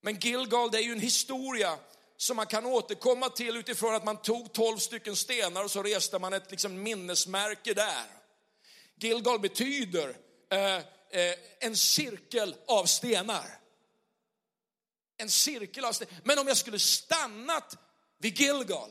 Men 0.00 0.18
Gilgal, 0.18 0.70
det 0.70 0.78
är 0.78 0.82
ju 0.82 0.92
en 0.92 1.00
historia 1.00 1.78
som 2.16 2.36
man 2.36 2.46
kan 2.46 2.66
återkomma 2.66 3.28
till 3.28 3.56
utifrån 3.56 3.94
att 3.94 4.04
man 4.04 4.16
tog 4.16 4.52
12 4.52 4.78
stycken 4.78 5.16
stenar 5.16 5.64
och 5.64 5.70
så 5.70 5.82
reste 5.82 6.18
man 6.18 6.32
ett 6.32 6.50
liksom 6.50 6.82
minnesmärke 6.82 7.74
där. 7.74 8.06
Gilgal 9.00 9.40
betyder 9.40 10.16
eh, 10.50 10.76
eh, 10.76 11.34
en 11.58 11.76
cirkel 11.76 12.54
av 12.66 12.84
stenar. 12.84 13.58
En 15.18 15.30
cirkel 15.30 15.84
av 15.84 15.92
steg. 15.92 16.08
Men 16.24 16.38
om 16.38 16.48
jag 16.48 16.56
skulle 16.56 16.78
stannat 16.78 17.76
vid 18.18 18.40
Gilgal, 18.40 18.90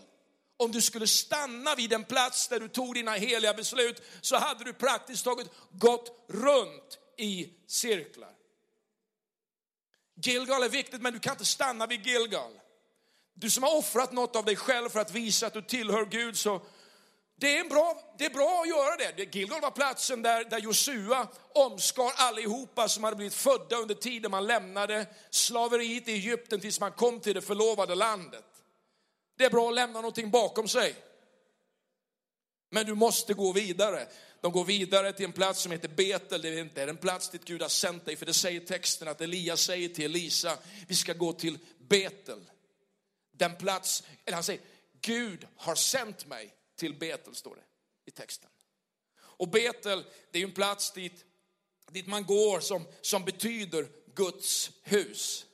om 0.58 0.72
du 0.72 0.82
skulle 0.82 1.08
stanna 1.08 1.76
vid 1.76 1.90
den 1.90 2.04
plats 2.04 2.48
där 2.48 2.60
du 2.60 2.68
tog 2.68 2.94
dina 2.94 3.12
heliga 3.12 3.54
beslut, 3.54 4.02
så 4.22 4.38
hade 4.38 4.64
du 4.64 4.74
praktiskt 4.74 5.24
taget 5.24 5.48
gått 5.72 6.26
runt 6.28 7.00
i 7.18 7.50
cirklar. 7.68 8.34
Gilgal 10.16 10.64
är 10.64 10.70
viktigt, 10.70 11.02
men 11.02 11.14
du 11.14 11.20
kan 11.20 11.34
inte 11.34 11.46
stanna 11.46 11.88
vid 11.88 12.08
Gilgal. 12.08 12.52
Du 13.34 13.50
som 13.50 13.64
har 13.64 13.76
offrat 13.76 14.12
något 14.12 14.36
av 14.36 14.46
dig 14.46 14.56
själv 14.56 14.90
för 14.90 15.00
att 15.00 15.12
visa 15.12 15.48
att 15.48 15.54
du 15.54 15.62
tillhör 15.62 16.06
Gud, 16.06 16.38
så 16.38 16.62
det 17.40 17.58
är, 17.58 17.70
bra, 17.70 18.14
det 18.18 18.26
är 18.26 18.30
bra 18.30 18.62
att 18.62 18.70
göra 18.70 19.14
det. 19.16 19.36
Gilgal 19.36 19.62
var 19.62 19.72
platsen 19.72 20.22
där, 20.22 20.44
där 20.44 20.60
Josua 20.60 21.28
omskar 21.54 22.12
allihopa 22.16 22.90
som 22.90 23.04
hade 23.04 23.16
blivit 23.16 23.34
födda 23.34 23.76
under 23.76 23.96
tiden 23.96 24.32
man 24.32 24.48
lämnade 24.48 25.06
slaveriet 25.30 26.08
i 26.08 26.12
Egypten 26.12 26.60
tills 26.60 26.80
man 26.80 26.92
kom 26.92 27.20
till 27.20 27.36
det 27.36 27.42
förlovade 27.42 27.96
landet. 27.96 28.46
Det 29.38 29.46
är 29.46 29.50
bra 29.50 29.70
att 29.70 29.76
lämna 29.76 30.02
någonting 30.02 30.32
bakom 30.32 30.68
sig. 30.68 30.96
Men 32.72 32.86
du 32.86 32.96
måste 32.96 33.34
gå 33.34 33.52
vidare. 33.52 34.08
De 34.42 34.52
går 34.52 34.66
vidare 34.66 35.14
till 35.14 35.26
en 35.26 35.34
plats 35.34 35.62
som 35.62 35.72
heter 35.72 35.88
Betel. 35.90 36.42
Det 36.42 36.50
är 36.50 36.60
inte 36.60 36.84
en 36.84 36.98
plats 36.98 37.30
dit 37.30 37.46
Gud 37.46 37.62
har 37.62 37.70
sänt 37.70 38.06
dig, 38.06 38.16
för 38.16 38.26
det 38.26 38.34
säger 38.34 38.60
texten 38.60 39.08
att 39.08 39.22
Elias 39.22 39.62
säger 39.62 39.90
till 39.90 40.06
Elisa, 40.06 40.58
vi 40.88 40.96
ska 40.96 41.14
gå 41.14 41.34
till 41.34 41.60
Betel. 41.80 42.50
Den 43.32 43.56
plats, 43.56 44.04
eller 44.26 44.36
han 44.36 44.44
säger, 44.44 44.62
Gud 45.02 45.48
har 45.56 45.76
sänt 45.76 46.26
mig 46.26 46.57
till 46.78 46.94
Betel, 46.94 47.36
står 47.36 47.56
det 47.56 47.64
i 48.06 48.12
texten. 48.12 48.50
Och 49.20 49.48
Betel, 49.48 50.06
det 50.32 50.40
är 50.40 50.44
en 50.44 50.54
plats 50.54 50.92
dit, 50.92 51.26
dit 51.92 52.08
man 52.08 52.24
går 52.24 52.60
som, 52.60 52.88
som 53.02 53.26
betyder 53.26 53.88
Guds 54.16 54.72
hus. 54.84 55.46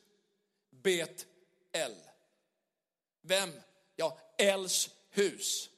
Bet-El. 0.69 1.95
Vem? 3.21 3.51
Ja, 3.95 4.19
Els 4.37 4.89
hus 5.09 5.69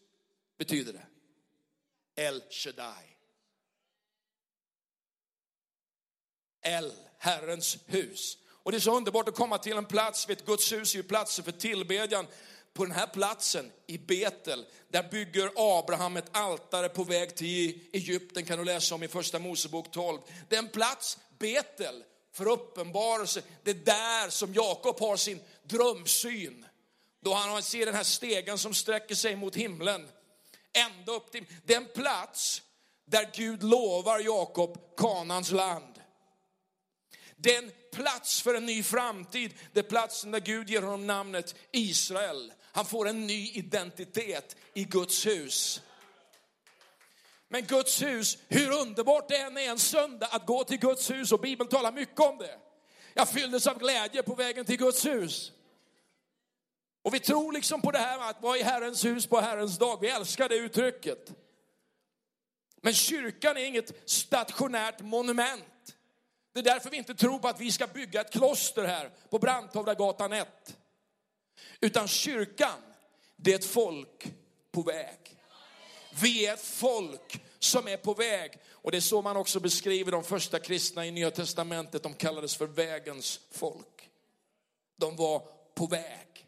betyder 0.58 0.93
det. 0.93 1.05
El 2.15 2.43
Shaddai. 2.49 3.05
El, 6.62 6.93
Herrens 7.17 7.77
hus. 7.86 8.38
Och 8.47 8.71
det 8.71 8.77
är 8.77 8.79
så 8.79 8.97
underbart 8.97 9.27
att 9.27 9.36
komma 9.36 9.58
till 9.58 9.77
en 9.77 9.86
plats, 9.86 10.29
vet 10.29 10.45
Guds 10.45 10.71
hus 10.71 10.93
är 10.93 10.97
ju 10.97 11.03
platser 11.03 11.43
för 11.43 11.51
tillbedjan 11.51 12.27
på 12.75 12.85
den 12.85 12.95
här 12.95 13.07
platsen 13.07 13.71
i 13.88 13.97
Betel, 13.97 14.65
där 14.89 15.03
bygger 15.03 15.51
Abraham 15.55 16.17
ett 16.17 16.38
altare 16.38 16.89
på 16.89 17.03
väg 17.03 17.35
till 17.35 17.79
Egypten, 17.93 18.45
kan 18.45 18.57
du 18.57 18.65
läsa 18.65 18.95
om 18.95 19.03
i 19.03 19.07
första 19.07 19.39
Mosebok 19.39 19.91
12. 19.91 20.19
Det 20.49 20.55
är 20.55 20.59
en 20.59 20.69
plats, 20.69 21.17
Betel, 21.39 22.03
för 22.33 22.47
uppenbarelse. 22.47 23.41
Det 23.63 23.71
är 23.71 23.75
där 23.75 24.29
som 24.29 24.53
Jakob 24.53 24.99
har 24.99 25.17
sin 25.17 25.39
drömsyn. 25.63 26.65
Då 27.21 27.33
han 27.33 27.63
ser 27.63 27.85
den 27.85 27.95
här 27.95 28.03
stegen 28.03 28.57
som 28.57 28.73
sträcker 28.73 29.15
sig 29.15 29.35
mot 29.35 29.55
himlen. 29.55 30.07
Ända 30.73 31.11
upp 31.11 31.31
till, 31.31 31.45
det 31.65 31.73
är 31.73 31.77
en 31.77 31.93
plats 31.95 32.61
där 33.05 33.29
Gud 33.33 33.63
lovar 33.63 34.19
Jakob 34.19 34.95
Kanans 34.97 35.51
land. 35.51 36.01
Det 37.35 37.55
är 37.55 37.63
en 37.63 37.71
plats 37.93 38.41
för 38.41 38.53
en 38.53 38.65
ny 38.65 38.83
framtid. 38.83 39.53
Det 39.73 39.79
är 39.79 39.83
platsen 39.83 40.31
där 40.31 40.39
Gud 40.39 40.69
ger 40.69 40.81
honom 40.81 41.07
namnet 41.07 41.55
Israel. 41.71 42.51
Han 42.75 42.85
får 42.85 43.07
en 43.07 43.27
ny 43.27 43.51
identitet 43.53 44.55
i 44.73 44.83
Guds 44.83 45.25
hus. 45.25 45.81
Men 47.47 47.65
Guds 47.65 48.01
hus, 48.01 48.38
hur 48.47 48.71
underbart 48.71 49.29
det 49.29 49.38
än 49.38 49.57
är 49.57 49.69
en 49.69 49.79
söndag 49.79 50.27
att 50.31 50.45
gå 50.45 50.63
till 50.63 50.77
Guds 50.77 51.11
hus 51.11 51.31
och 51.31 51.39
Bibeln 51.39 51.69
talar 51.69 51.91
mycket 51.91 52.19
om 52.19 52.38
det. 52.38 52.59
Jag 53.13 53.29
fylldes 53.29 53.67
av 53.67 53.79
glädje 53.79 54.23
på 54.23 54.35
vägen 54.35 54.65
till 54.65 54.77
Guds 54.77 55.05
hus. 55.05 55.51
Och 57.01 57.13
vi 57.13 57.19
tror 57.19 57.51
liksom 57.51 57.81
på 57.81 57.91
det 57.91 57.97
här 57.97 58.17
med 58.17 58.29
att 58.29 58.41
vara 58.41 58.57
i 58.57 58.63
Herrens 58.63 59.05
hus 59.05 59.27
på 59.27 59.41
Herrens 59.41 59.77
dag. 59.77 60.01
Vi 60.01 60.07
älskar 60.07 60.49
det 60.49 60.55
uttrycket. 60.55 61.31
Men 62.81 62.93
kyrkan 62.93 63.57
är 63.57 63.65
inget 63.65 64.09
stationärt 64.09 65.01
monument. 65.01 65.95
Det 66.53 66.59
är 66.59 66.63
därför 66.63 66.89
vi 66.89 66.97
inte 66.97 67.15
tror 67.15 67.39
på 67.39 67.47
att 67.47 67.59
vi 67.59 67.71
ska 67.71 67.88
bygga 67.88 68.21
ett 68.21 68.31
kloster 68.31 68.83
här 68.83 69.11
på 69.29 69.39
Brandhovdagatan 69.39 70.33
1. 70.33 70.77
Utan 71.82 72.08
kyrkan, 72.08 72.82
det 73.36 73.52
är 73.52 73.56
ett 73.56 73.65
folk 73.65 74.34
på 74.72 74.82
väg. 74.82 75.38
Vi 76.22 76.46
är 76.46 76.54
ett 76.54 76.62
folk 76.62 77.41
som 77.60 77.88
är 77.88 77.98
på 77.98 78.13
väg. 78.13 78.52
Och 78.72 78.91
det 78.91 78.98
är 78.98 79.02
så 79.02 79.22
man 79.22 79.38
också 79.38 79.60
beskriver 79.60 80.12
de 80.12 80.24
första 80.24 80.60
kristna 80.60 81.06
i 81.06 81.12
Nya 81.12 81.32
Testamentet. 81.32 82.04
De 82.04 82.13
kallades 82.13 82.56
för 82.56 82.68
vägens 82.68 83.39
folk. 83.52 84.10
De 84.98 85.15
var 85.15 85.41
på 85.76 85.88
väg. 85.88 86.48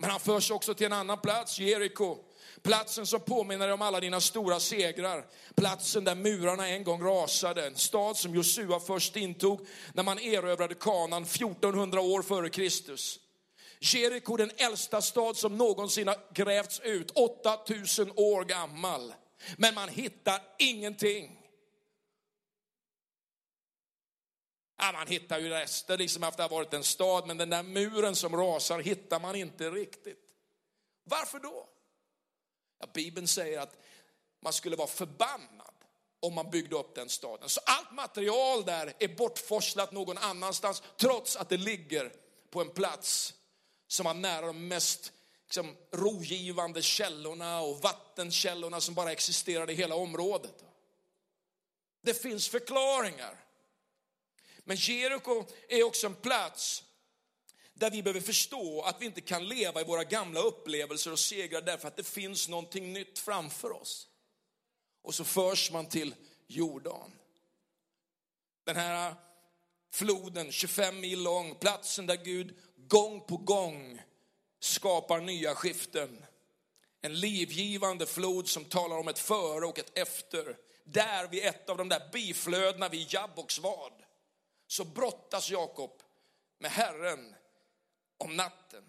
Men 0.00 0.10
han 0.10 0.20
förs 0.20 0.50
också 0.50 0.74
till 0.74 0.86
en 0.86 0.92
annan 0.92 1.18
plats, 1.18 1.58
Jeriko. 1.58 2.18
Platsen 2.62 3.06
som 3.06 3.20
påminner 3.20 3.66
dig 3.66 3.74
om 3.74 3.82
alla 3.82 4.00
dina 4.00 4.20
stora 4.20 4.60
segrar. 4.60 5.26
Platsen 5.54 6.04
där 6.04 6.14
murarna 6.14 6.68
en 6.68 6.84
gång 6.84 7.02
rasade. 7.02 7.66
En 7.66 7.76
stad 7.76 8.16
som 8.16 8.34
Josua 8.34 8.80
först 8.80 9.16
intog 9.16 9.66
när 9.94 10.02
man 10.02 10.18
erövrade 10.18 10.74
kanan 10.74 11.22
1400 11.22 12.00
år 12.00 12.22
före 12.22 12.48
Kristus. 12.48 13.20
Jeriko, 13.80 14.36
den 14.36 14.50
äldsta 14.56 15.02
stad 15.02 15.36
som 15.36 15.56
någonsin 15.56 16.08
har 16.08 16.18
grävts 16.34 16.80
ut, 16.80 17.10
8000 17.10 18.12
år 18.16 18.44
gammal. 18.44 19.14
Men 19.56 19.74
man 19.74 19.88
hittar 19.88 20.42
ingenting. 20.58 21.36
Ja, 24.78 24.92
man 24.92 25.06
hittar 25.06 25.38
ju 25.38 25.48
rester 25.48 25.98
liksom 25.98 26.22
efter 26.22 26.44
att 26.44 26.50
ha 26.50 26.56
varit 26.56 26.74
en 26.74 26.84
stad, 26.84 27.26
men 27.26 27.36
den 27.38 27.50
där 27.50 27.62
muren 27.62 28.16
som 28.16 28.36
rasar 28.36 28.80
hittar 28.80 29.20
man 29.20 29.36
inte 29.36 29.70
riktigt. 29.70 30.20
Varför 31.04 31.38
då? 31.38 31.68
Ja, 32.80 32.86
Bibeln 32.94 33.28
säger 33.28 33.60
att 33.60 33.76
man 34.42 34.52
skulle 34.52 34.76
vara 34.76 34.88
förbannad 34.88 35.74
om 36.20 36.34
man 36.34 36.50
byggde 36.50 36.76
upp 36.76 36.94
den 36.94 37.08
staden. 37.08 37.48
Så 37.48 37.60
allt 37.64 37.92
material 37.92 38.64
där 38.64 38.92
är 38.98 39.08
bortforslat 39.08 39.92
någon 39.92 40.18
annanstans, 40.18 40.82
trots 40.96 41.36
att 41.36 41.48
det 41.48 41.56
ligger 41.56 42.12
på 42.50 42.60
en 42.60 42.70
plats 42.70 43.34
som 43.90 44.04
var 44.04 44.14
nära 44.14 44.46
de 44.46 44.68
mest 44.68 45.12
liksom, 45.44 45.76
rogivande 45.92 46.82
källorna 46.82 47.60
och 47.60 47.82
vattenkällorna 47.82 48.80
som 48.80 48.94
bara 48.94 49.12
existerade 49.12 49.72
i 49.72 49.76
hela 49.76 49.94
området. 49.94 50.64
Det 52.02 52.14
finns 52.14 52.48
förklaringar. 52.48 53.44
Men 54.58 54.76
Jeriko 54.76 55.44
är 55.68 55.82
också 55.82 56.06
en 56.06 56.14
plats 56.14 56.84
där 57.74 57.90
vi 57.90 58.02
behöver 58.02 58.20
förstå 58.20 58.82
att 58.82 59.02
vi 59.02 59.06
inte 59.06 59.20
kan 59.20 59.48
leva 59.48 59.80
i 59.80 59.84
våra 59.84 60.04
gamla 60.04 60.40
upplevelser 60.40 61.12
och 61.12 61.18
segrar 61.18 61.62
därför 61.62 61.88
att 61.88 61.96
det 61.96 62.04
finns 62.04 62.48
någonting 62.48 62.92
nytt 62.92 63.18
framför 63.18 63.72
oss. 63.72 64.08
Och 65.02 65.14
så 65.14 65.24
förs 65.24 65.70
man 65.70 65.86
till 65.86 66.14
Jordan. 66.46 67.12
Den 68.64 68.76
här 68.76 69.14
floden, 69.92 70.52
25 70.52 71.00
mil 71.00 71.22
lång, 71.22 71.54
platsen 71.54 72.06
där 72.06 72.24
Gud 72.24 72.56
gång 72.90 73.20
på 73.20 73.36
gång 73.36 74.02
skapar 74.60 75.20
nya 75.20 75.54
skiften. 75.54 76.26
En 77.02 77.20
livgivande 77.20 78.06
flod 78.06 78.48
som 78.48 78.64
talar 78.64 78.98
om 78.98 79.08
ett 79.08 79.18
före 79.18 79.66
och 79.66 79.78
ett 79.78 79.98
efter. 79.98 80.56
Där 80.84 81.28
vid 81.28 81.44
ett 81.44 81.68
av 81.68 81.76
de 81.76 81.88
där 81.88 82.08
biflödena 82.12 82.88
vid 82.88 83.12
Jabboksvad 83.12 83.92
så 84.66 84.84
brottas 84.84 85.50
Jakob 85.50 86.02
med 86.58 86.70
Herren 86.70 87.34
om 88.18 88.36
natten. 88.36 88.84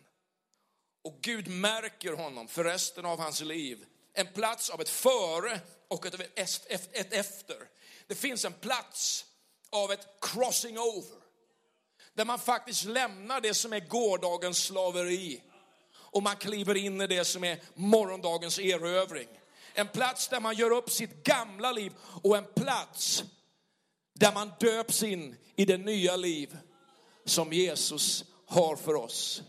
Och 1.04 1.18
Gud 1.22 1.48
märker 1.48 2.14
honom 2.14 2.48
för 2.48 2.64
resten 2.64 3.06
av 3.06 3.20
hans 3.20 3.42
liv. 3.42 3.86
En 4.14 4.28
plats 4.28 4.70
av 4.70 4.82
ett 4.82 4.90
före 4.90 5.60
och 5.88 6.06
ett, 6.06 6.22
ett 6.92 7.14
efter. 7.14 7.70
Det 8.08 8.16
finns 8.16 8.46
en 8.46 8.54
plats 8.54 9.26
av 9.70 9.92
ett 9.92 10.08
crossing 10.22 10.80
over. 10.80 11.21
Där 12.14 12.26
man 12.26 12.40
faktiskt 12.40 12.86
lämnar 12.86 13.42
det 13.42 13.54
som 13.54 13.74
är 13.74 13.80
gårdagens 13.80 14.58
slaveri. 14.58 15.44
Och 15.94 16.24
man 16.24 16.36
kliver 16.36 16.78
in 16.78 17.02
i 17.02 17.08
det 17.08 17.26
som 17.26 17.44
är 17.44 17.60
morgondagens 17.76 18.60
erövring. 18.60 19.28
En 19.74 19.88
plats 19.88 20.28
där 20.28 20.40
man 20.40 20.56
gör 20.56 20.72
upp 20.72 20.92
sitt 20.92 21.24
gamla 21.24 21.72
liv 21.72 21.94
och 22.24 22.38
en 22.38 22.46
plats 22.56 23.24
där 24.14 24.34
man 24.34 24.52
döps 24.60 25.04
in 25.04 25.36
i 25.56 25.66
det 25.66 25.78
nya 25.78 26.16
liv 26.16 26.58
som 27.26 27.54
Jesus 27.54 28.26
har 28.46 28.76
för 28.76 28.96
oss. 28.96 29.44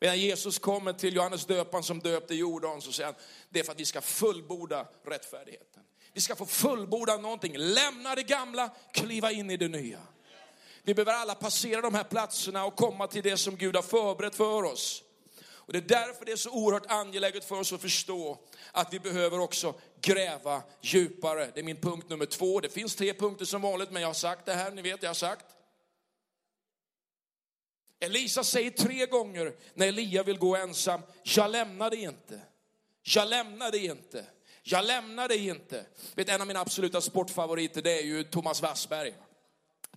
När 0.00 0.14
Jesus 0.14 0.58
kommer 0.58 0.92
till 0.92 1.16
Johannes 1.16 1.46
döparen 1.46 1.84
som 1.84 2.00
döpte 2.00 2.34
Jordan 2.34 2.82
så 2.82 2.92
säger 2.92 3.06
han, 3.06 3.20
det 3.50 3.60
är 3.60 3.64
för 3.64 3.72
att 3.72 3.80
vi 3.80 3.84
ska 3.84 4.00
fullborda 4.00 4.88
rättfärdigheten. 5.06 5.82
Vi 6.12 6.20
ska 6.20 6.36
få 6.36 6.46
fullborda 6.46 7.16
någonting, 7.16 7.58
lämna 7.58 8.14
det 8.14 8.22
gamla, 8.22 8.70
kliva 8.92 9.32
in 9.32 9.50
i 9.50 9.56
det 9.56 9.68
nya. 9.68 10.00
Vi 10.82 10.94
behöver 10.94 11.12
alla 11.12 11.34
passera 11.34 11.80
de 11.80 11.94
här 11.94 12.04
platserna 12.04 12.64
och 12.64 12.76
komma 12.76 13.06
till 13.06 13.22
det 13.22 13.36
som 13.36 13.56
Gud 13.56 13.76
har 13.76 13.82
förberett 13.82 14.34
för 14.34 14.62
oss. 14.62 15.02
Och 15.64 15.72
det 15.72 15.78
är 15.78 16.06
därför 16.06 16.24
det 16.24 16.32
är 16.32 16.36
så 16.36 16.50
oerhört 16.50 16.86
angeläget 16.86 17.44
för 17.44 17.60
oss 17.60 17.72
att 17.72 17.80
förstå 17.80 18.38
att 18.72 18.94
vi 18.94 19.00
behöver 19.00 19.40
också 19.40 19.74
gräva 20.00 20.62
djupare. 20.80 21.50
Det 21.54 21.60
är 21.60 21.64
min 21.64 21.80
punkt 21.80 22.08
nummer 22.08 22.26
två. 22.26 22.60
Det 22.60 22.68
finns 22.68 22.96
tre 22.96 23.14
punkter 23.14 23.44
som 23.44 23.62
vanligt, 23.62 23.90
men 23.90 24.02
jag 24.02 24.08
har 24.08 24.14
sagt 24.14 24.46
det 24.46 24.54
här, 24.54 24.70
ni 24.70 24.82
vet 24.82 25.02
jag 25.02 25.10
har 25.10 25.14
sagt. 25.14 25.46
Elisa 28.00 28.44
säger 28.44 28.70
tre 28.70 29.06
gånger 29.06 29.54
när 29.74 29.86
Elia 29.86 30.22
vill 30.22 30.38
gå 30.38 30.56
ensam, 30.56 31.00
jag 31.22 31.50
lämnar 31.50 31.90
dig 31.90 32.02
inte. 32.02 32.40
Jag 33.02 33.28
lämnar 33.28 33.70
dig 33.70 33.84
inte. 33.84 34.26
Jag 34.62 34.84
lämnar 34.84 35.28
dig 35.28 35.48
inte. 35.48 35.86
Vet, 36.14 36.28
en 36.28 36.40
av 36.40 36.46
mina 36.46 36.60
absoluta 36.60 37.00
sportfavoriter 37.00 37.82
det 37.82 37.98
är 37.98 38.02
ju 38.02 38.24
Thomas 38.24 38.62
Wassberg. 38.62 39.14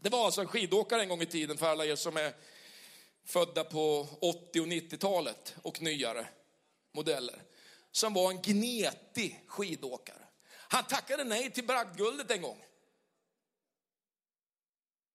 Det 0.06 0.10
var 0.10 0.26
alltså 0.26 0.42
en 0.42 0.48
skidåkare 0.48 1.02
en 1.02 1.10
gång 1.10 1.22
i 1.22 1.26
tiden 1.26 1.58
för 1.58 1.66
alla 1.66 1.86
er 1.86 1.96
som 1.96 2.18
är 2.18 2.34
födda 3.24 3.64
på 3.64 4.08
80 4.22 4.60
och 4.60 4.68
90-talet 4.68 5.56
och 5.62 5.82
nyare 5.82 6.28
modeller. 6.94 7.44
Som 7.92 8.14
var 8.14 8.32
en 8.32 8.42
gnetig 8.42 9.44
skidåkare. 9.48 10.26
Han 10.52 10.84
tackade 10.84 11.24
nej 11.24 11.52
till 11.52 11.66
bragdguldet 11.66 12.32
en 12.32 12.42
gång. 12.42 12.66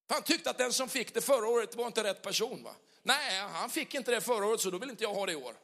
Han 0.08 0.22
tyckte 0.22 0.50
att 0.50 0.58
den 0.58 0.72
som 0.72 0.88
fick 0.88 1.14
det 1.14 1.20
förra 1.20 1.48
året 1.48 1.74
var 1.74 1.86
inte 1.86 2.04
rätt 2.04 2.22
person. 2.22 2.62
Va? 2.62 2.74
Nej, 3.02 3.40
han 3.40 3.70
fick 3.70 3.94
inte 3.94 4.10
det 4.10 4.20
förra 4.20 4.46
året 4.46 4.60
så 4.60 4.70
då 4.70 4.78
vill 4.78 4.90
inte 4.90 5.04
jag 5.04 5.14
ha 5.14 5.26
det 5.26 5.32
i 5.32 5.36
år. 5.36 5.54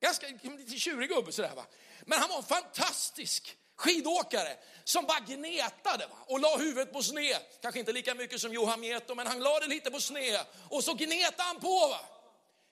Ganska 0.00 0.26
lite 0.42 0.78
tjurig 0.78 1.08
gubbe 1.08 1.32
sådär 1.32 1.54
va. 1.54 1.66
Men 2.02 2.18
han 2.18 2.28
var 2.28 2.42
fantastisk 2.42 3.56
skidåkare 3.82 4.56
som 4.84 5.06
bara 5.06 5.20
gnetade 5.20 6.06
va? 6.06 6.16
och 6.26 6.40
la 6.40 6.56
huvudet 6.56 6.92
på 6.92 7.02
sned. 7.02 7.40
Kanske 7.62 7.80
inte 7.80 7.92
lika 7.92 8.14
mycket 8.14 8.40
som 8.40 8.52
Johan 8.52 8.80
Mieto, 8.80 9.14
men 9.14 9.26
han 9.26 9.40
la 9.40 9.60
det 9.60 9.66
lite 9.66 9.90
på 9.90 10.00
sned 10.00 10.40
och 10.68 10.84
så 10.84 10.94
gnetade 10.94 11.42
han 11.42 11.60
på. 11.60 11.88
Va? 11.88 12.00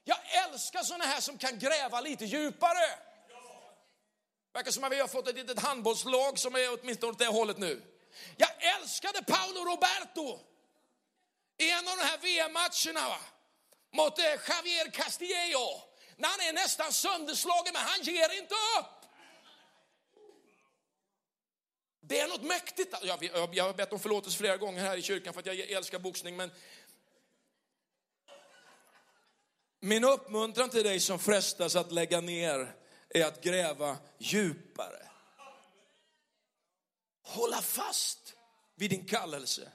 Jag 0.05 0.19
älskar 0.45 0.83
sådana 0.83 1.05
här 1.05 1.21
som 1.21 1.39
kan 1.39 1.59
gräva 1.59 2.01
lite 2.01 2.25
djupare. 2.25 2.99
Verkar 4.53 4.71
som 4.71 4.85
att 4.85 4.93
vi 4.93 5.01
har 5.01 5.09
fått 5.09 5.29
ett 5.29 5.37
litet 5.37 5.59
handbollslag 5.59 6.39
som 6.39 6.55
är 6.55 6.79
åtminstone 6.81 7.13
åt 7.13 7.19
det 7.19 7.27
hållet 7.27 7.59
nu. 7.59 7.83
Jag 8.37 8.51
älskade 8.77 9.23
Paolo 9.23 9.65
Roberto 9.65 10.39
i 11.59 11.71
en 11.71 11.89
av 11.89 11.97
de 11.97 12.03
här 12.03 12.19
VM-matcherna 12.19 13.17
mot 13.93 14.19
eh, 14.19 14.25
Javier 14.25 14.91
Castillejo. 14.91 15.81
När 16.17 16.29
han 16.29 16.41
är 16.41 16.53
nästan 16.53 16.93
sönderslagen, 16.93 17.73
men 17.73 17.83
han 17.83 18.03
ger 18.03 18.39
inte 18.41 18.55
upp. 18.79 19.00
Det 22.11 22.21
är 22.21 22.29
något 22.29 22.43
mäktigt. 22.43 22.95
Jag, 23.03 23.25
jag, 23.25 23.55
jag 23.55 23.65
har 23.65 23.73
bett 23.73 23.93
om 23.93 24.01
förlåtelse 24.01 24.39
flera 24.39 24.57
gånger 24.57 24.81
här 24.81 24.97
i 24.97 25.03
kyrkan 25.03 25.33
för 25.33 25.41
att 25.41 25.47
jag 25.47 25.59
älskar 25.59 25.99
boxning, 25.99 26.37
men 26.37 26.51
min 29.81 30.05
uppmuntran 30.05 30.71
till 30.71 30.85
dig 30.85 31.01
som 31.01 31.19
frestas 31.19 31.77
att 31.77 31.93
lägga 31.93 32.21
ner 32.21 32.75
är 33.09 33.25
att 33.25 33.45
gräva 33.45 33.97
djupare. 34.19 35.09
Hålla 37.23 37.63
fast 37.63 38.35
vid 38.75 38.91
din 38.91 39.07
kallelse. 39.07 39.73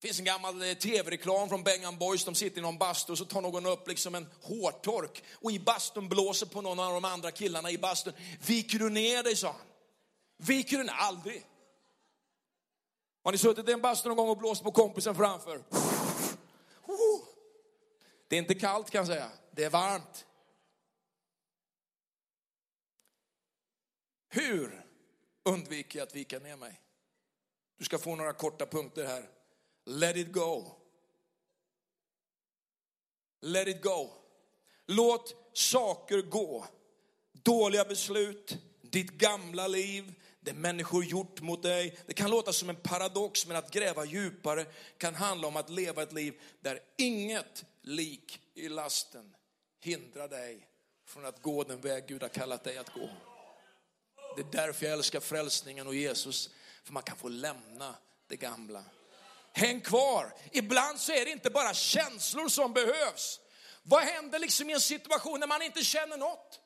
Det 0.00 0.06
finns 0.06 0.18
en 0.18 0.24
gammal 0.24 0.62
eh, 0.62 0.74
tv-reklam 0.74 1.48
från 1.48 1.62
Bengan 1.62 1.98
Boys. 1.98 2.24
De 2.24 2.34
sitter 2.34 2.58
i 2.58 2.62
någon 2.62 2.78
bastu 2.78 3.12
och 3.12 3.18
så 3.18 3.24
tar 3.24 3.40
någon 3.40 3.66
upp 3.66 3.88
liksom 3.88 4.14
en 4.14 4.26
hårtork 4.42 5.22
och 5.32 5.52
i 5.52 5.58
bastun 5.58 6.08
blåser 6.08 6.46
på 6.46 6.62
någon 6.62 6.80
av 6.80 6.92
de 6.92 7.04
andra 7.04 7.30
killarna 7.30 7.70
i 7.70 7.78
bastun. 7.78 8.12
Viker 8.46 8.78
du 8.78 8.90
ner 8.90 9.22
dig, 9.22 9.36
sa 9.36 9.48
han. 9.48 9.69
Viker 10.40 10.78
du? 10.78 10.88
Aldrig. 10.88 11.46
Har 13.22 13.32
ni 13.32 13.38
suttit 13.38 13.68
i 13.68 13.72
en 13.72 13.80
bastu 13.80 14.08
någon 14.08 14.16
gång 14.16 14.28
och 14.28 14.38
blåst 14.38 14.62
på 14.62 14.72
kompisen 14.72 15.14
framför? 15.14 15.64
Det 18.28 18.36
är 18.36 18.40
inte 18.40 18.54
kallt 18.54 18.90
kan 18.90 18.98
jag 18.98 19.06
säga. 19.06 19.30
Det 19.50 19.64
är 19.64 19.70
varmt. 19.70 20.26
Hur 24.28 24.86
undviker 25.42 25.98
jag 25.98 26.06
att 26.06 26.16
vika 26.16 26.38
ner 26.38 26.56
mig? 26.56 26.80
Du 27.76 27.84
ska 27.84 27.98
få 27.98 28.16
några 28.16 28.32
korta 28.32 28.66
punkter 28.66 29.06
här. 29.06 29.28
Let 29.84 30.16
it 30.16 30.32
go. 30.32 30.64
Let 33.40 33.68
it 33.68 33.82
go. 33.82 34.10
Låt 34.86 35.34
saker 35.52 36.22
gå. 36.22 36.66
Dåliga 37.32 37.84
beslut, 37.84 38.58
ditt 38.82 39.10
gamla 39.10 39.66
liv, 39.66 40.14
det 40.40 40.52
människor 40.52 41.04
gjort 41.04 41.40
mot 41.40 41.62
dig. 41.62 41.98
Det 42.06 42.14
kan 42.14 42.30
låta 42.30 42.52
som 42.52 42.68
en 42.68 42.76
paradox, 42.76 43.46
men 43.46 43.56
att 43.56 43.70
gräva 43.70 44.04
djupare 44.04 44.66
kan 44.98 45.14
handla 45.14 45.48
om 45.48 45.56
att 45.56 45.70
leva 45.70 46.02
ett 46.02 46.12
liv 46.12 46.40
där 46.60 46.80
inget 46.98 47.64
lik 47.82 48.40
i 48.54 48.68
lasten 48.68 49.34
hindrar 49.80 50.28
dig 50.28 50.66
från 51.06 51.26
att 51.26 51.42
gå 51.42 51.64
den 51.64 51.80
väg 51.80 52.06
Gud 52.06 52.22
har 52.22 52.28
kallat 52.28 52.64
dig 52.64 52.78
att 52.78 52.94
gå. 52.94 53.10
Det 54.36 54.42
är 54.42 54.66
därför 54.66 54.86
jag 54.86 54.92
älskar 54.92 55.20
frälsningen 55.20 55.86
och 55.86 55.94
Jesus, 55.94 56.50
för 56.84 56.92
man 56.92 57.02
kan 57.02 57.16
få 57.16 57.28
lämna 57.28 57.94
det 58.26 58.36
gamla. 58.36 58.84
Häng 59.52 59.80
kvar. 59.80 60.34
Ibland 60.52 61.00
så 61.00 61.12
är 61.12 61.24
det 61.24 61.30
inte 61.30 61.50
bara 61.50 61.74
känslor 61.74 62.48
som 62.48 62.72
behövs. 62.72 63.40
Vad 63.82 64.02
händer 64.02 64.38
liksom 64.38 64.70
i 64.70 64.72
en 64.72 64.80
situation 64.80 65.40
när 65.40 65.46
man 65.46 65.62
inte 65.62 65.84
känner 65.84 66.16
något? 66.16 66.60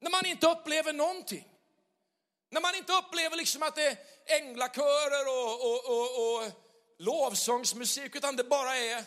När 0.00 0.10
man 0.10 0.26
inte 0.26 0.46
upplever 0.46 0.92
någonting? 0.92 1.57
När 2.50 2.60
man 2.60 2.74
inte 2.74 2.92
upplever 2.92 3.36
liksom 3.36 3.62
att 3.62 3.76
det 3.76 3.86
är 3.86 3.98
änglakörer 4.26 5.26
och, 5.28 5.70
och, 5.70 5.84
och, 5.84 6.44
och 6.44 6.52
lovsångsmusik, 6.98 8.16
utan 8.16 8.36
det 8.36 8.44
bara 8.44 8.76
är... 8.76 9.04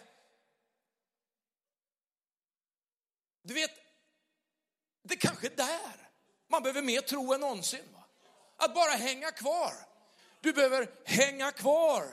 Du 3.43 3.53
vet, 3.53 3.71
det 5.03 5.15
kanske 5.15 5.47
är 5.47 5.55
där 5.55 6.01
man 6.51 6.63
behöver 6.63 6.81
mer 6.81 7.01
tro 7.01 7.33
än 7.33 7.41
någonsin. 7.41 7.85
Va? 7.93 8.03
Att 8.57 8.75
bara 8.75 8.91
hänga 8.91 9.31
kvar. 9.31 9.73
Du 10.41 10.53
behöver 10.53 10.89
hänga 11.05 11.51
kvar 11.51 12.03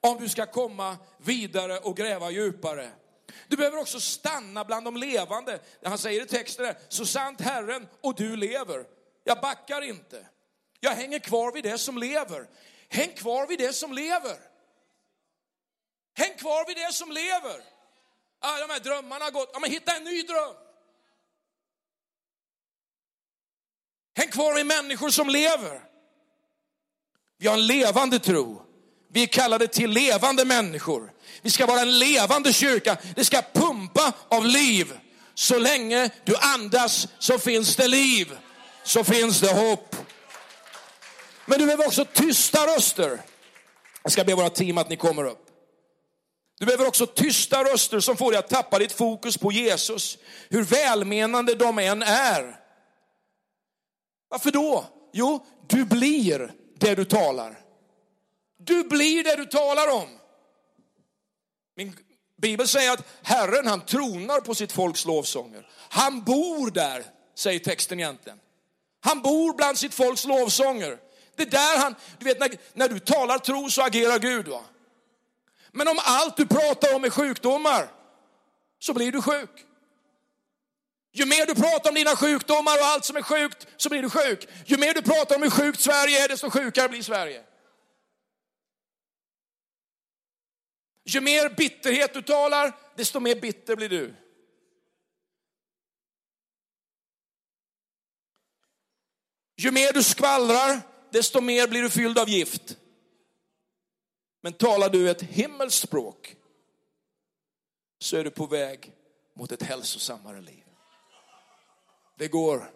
om 0.00 0.18
du 0.20 0.28
ska 0.28 0.46
komma 0.46 0.96
vidare 1.16 1.78
och 1.78 1.96
gräva 1.96 2.30
djupare. 2.30 2.90
Du 3.48 3.56
behöver 3.56 3.78
också 3.78 4.00
stanna 4.00 4.64
bland 4.64 4.84
de 4.84 4.96
levande. 4.96 5.60
Han 5.84 5.98
säger 5.98 6.22
i 6.22 6.26
texten 6.26 6.64
där, 6.64 6.78
så 6.88 7.06
sant 7.06 7.40
Herren 7.40 7.88
och 8.00 8.14
du 8.14 8.36
lever. 8.36 8.84
Jag 9.24 9.40
backar 9.40 9.82
inte. 9.82 10.26
Jag 10.84 10.90
hänger 10.90 11.18
kvar 11.18 11.52
vid 11.52 11.64
det 11.64 11.78
som 11.78 11.98
lever. 11.98 12.46
Häng 12.88 13.12
kvar 13.12 13.46
vid 13.46 13.58
det 13.58 13.72
som 13.72 13.92
lever. 13.92 14.36
Häng 16.14 16.34
kvar 16.38 16.66
vid 16.66 16.76
det 16.76 16.92
som 16.92 17.12
lever. 17.12 17.60
Ah, 18.40 18.58
de 18.58 18.72
här 18.72 18.80
drömmarna 18.80 19.24
har 19.24 19.30
gått. 19.30 19.50
Ja, 19.52 19.58
men 19.58 19.70
hitta 19.70 19.96
en 19.96 20.04
ny 20.04 20.22
dröm. 20.22 20.54
Häng 24.16 24.28
kvar 24.28 24.54
vid 24.54 24.66
människor 24.66 25.10
som 25.10 25.28
lever. 25.28 25.80
Vi 27.38 27.46
har 27.46 27.54
en 27.54 27.66
levande 27.66 28.18
tro. 28.18 28.62
Vi 29.08 29.22
är 29.22 29.26
kallade 29.26 29.68
till 29.68 29.90
levande 29.90 30.44
människor. 30.44 31.12
Vi 31.42 31.50
ska 31.50 31.66
vara 31.66 31.80
en 31.80 31.98
levande 31.98 32.52
kyrka. 32.52 32.96
Det 33.14 33.24
ska 33.24 33.42
pumpa 33.52 34.12
av 34.28 34.46
liv. 34.46 34.98
Så 35.34 35.58
länge 35.58 36.10
du 36.24 36.36
andas 36.36 37.08
så 37.18 37.38
finns 37.38 37.76
det 37.76 37.88
liv. 37.88 38.38
Så 38.84 39.04
finns 39.04 39.40
det 39.40 39.52
hopp. 39.52 39.96
Men 41.52 41.58
du 41.58 41.66
behöver 41.66 41.86
också 41.86 42.04
tysta 42.04 42.66
röster. 42.66 43.22
Jag 44.02 44.12
ska 44.12 44.24
be 44.24 44.34
våra 44.34 44.50
team 44.50 44.78
att 44.78 44.88
ni 44.88 44.96
kommer 44.96 45.24
upp. 45.24 45.46
Du 46.58 46.66
behöver 46.66 46.86
också 46.86 47.06
tysta 47.06 47.64
röster 47.64 48.00
som 48.00 48.16
får 48.16 48.32
dig 48.32 48.38
att 48.38 48.48
tappa 48.48 48.78
ditt 48.78 48.92
fokus 48.92 49.38
på 49.38 49.52
Jesus. 49.52 50.18
Hur 50.48 50.62
välmenande 50.62 51.54
de 51.54 51.78
än 51.78 52.02
är. 52.02 52.60
Varför 54.28 54.50
då? 54.50 54.84
Jo, 55.12 55.46
du 55.66 55.84
blir 55.84 56.54
det 56.78 56.94
du 56.94 57.04
talar. 57.04 57.60
Du 58.58 58.84
blir 58.84 59.24
det 59.24 59.36
du 59.36 59.44
talar 59.44 59.92
om. 59.92 60.08
Min 61.76 61.96
bibel 62.42 62.68
säger 62.68 62.92
att 62.92 63.06
Herren 63.22 63.66
han 63.66 63.86
tronar 63.86 64.40
på 64.40 64.54
sitt 64.54 64.72
folks 64.72 65.04
lovsånger. 65.04 65.68
Han 65.88 66.22
bor 66.22 66.70
där, 66.70 67.04
säger 67.34 67.58
texten 67.58 68.00
egentligen. 68.00 68.38
Han 69.00 69.22
bor 69.22 69.54
bland 69.56 69.78
sitt 69.78 69.94
folks 69.94 70.24
lovsånger. 70.24 70.98
Det 71.36 71.42
är 71.42 71.50
där 71.50 71.78
han, 71.78 71.94
du 72.18 72.24
vet 72.24 72.40
när, 72.40 72.50
när 72.72 72.88
du 72.88 72.98
talar 72.98 73.38
tro 73.38 73.70
så 73.70 73.82
agerar 73.82 74.18
Gud. 74.18 74.48
Va? 74.48 74.64
Men 75.72 75.88
om 75.88 75.98
allt 76.04 76.36
du 76.36 76.46
pratar 76.46 76.94
om 76.94 77.04
är 77.04 77.10
sjukdomar 77.10 77.92
så 78.78 78.94
blir 78.94 79.12
du 79.12 79.22
sjuk. 79.22 79.66
Ju 81.12 81.26
mer 81.26 81.46
du 81.46 81.54
pratar 81.54 81.90
om 81.90 81.94
dina 81.94 82.16
sjukdomar 82.16 82.78
och 82.78 82.86
allt 82.86 83.04
som 83.04 83.16
är 83.16 83.22
sjukt 83.22 83.66
så 83.76 83.88
blir 83.88 84.02
du 84.02 84.10
sjuk. 84.10 84.48
Ju 84.64 84.76
mer 84.76 84.94
du 84.94 85.02
pratar 85.02 85.36
om 85.36 85.42
hur 85.42 85.50
sjukt 85.50 85.80
Sverige 85.80 86.24
är 86.24 86.28
desto 86.28 86.50
sjukare 86.50 86.88
blir 86.88 87.02
Sverige. 87.02 87.44
Ju 91.04 91.20
mer 91.20 91.48
bitterhet 91.48 92.14
du 92.14 92.22
talar, 92.22 92.76
desto 92.96 93.20
mer 93.20 93.34
bitter 93.34 93.76
blir 93.76 93.88
du. 93.88 94.14
Ju 99.56 99.70
mer 99.70 99.92
du 99.92 100.02
skvallrar, 100.02 100.80
desto 101.12 101.40
mer 101.40 101.68
blir 101.68 101.82
du 101.82 101.90
fylld 101.90 102.18
av 102.18 102.28
gift. 102.28 102.76
Men 104.40 104.52
talar 104.52 104.90
du 104.90 105.10
ett 105.10 105.22
himmelskt 105.22 105.82
språk 105.82 106.36
så 107.98 108.16
är 108.16 108.24
du 108.24 108.30
på 108.30 108.46
väg 108.46 108.92
mot 109.34 109.52
ett 109.52 109.62
hälsosammare 109.62 110.40
liv. 110.40 110.64
Det 112.18 112.28
går. 112.28 112.70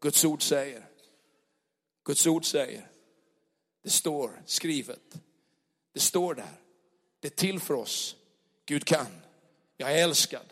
Guds 0.00 0.24
ord 0.24 0.42
säger. 0.42 0.88
Guds 2.04 2.26
ord 2.26 2.44
säger. 2.44 2.90
Det 3.82 3.90
står 3.90 4.42
skrivet. 4.46 5.14
Det 5.92 6.00
står 6.00 6.34
där. 6.34 6.60
Det 7.20 7.28
är 7.28 7.36
till 7.36 7.60
för 7.60 7.74
oss. 7.74 8.16
Gud 8.66 8.84
kan. 8.84 9.06
Jag 9.76 9.92
är 9.92 10.02
älskad. 10.02 10.46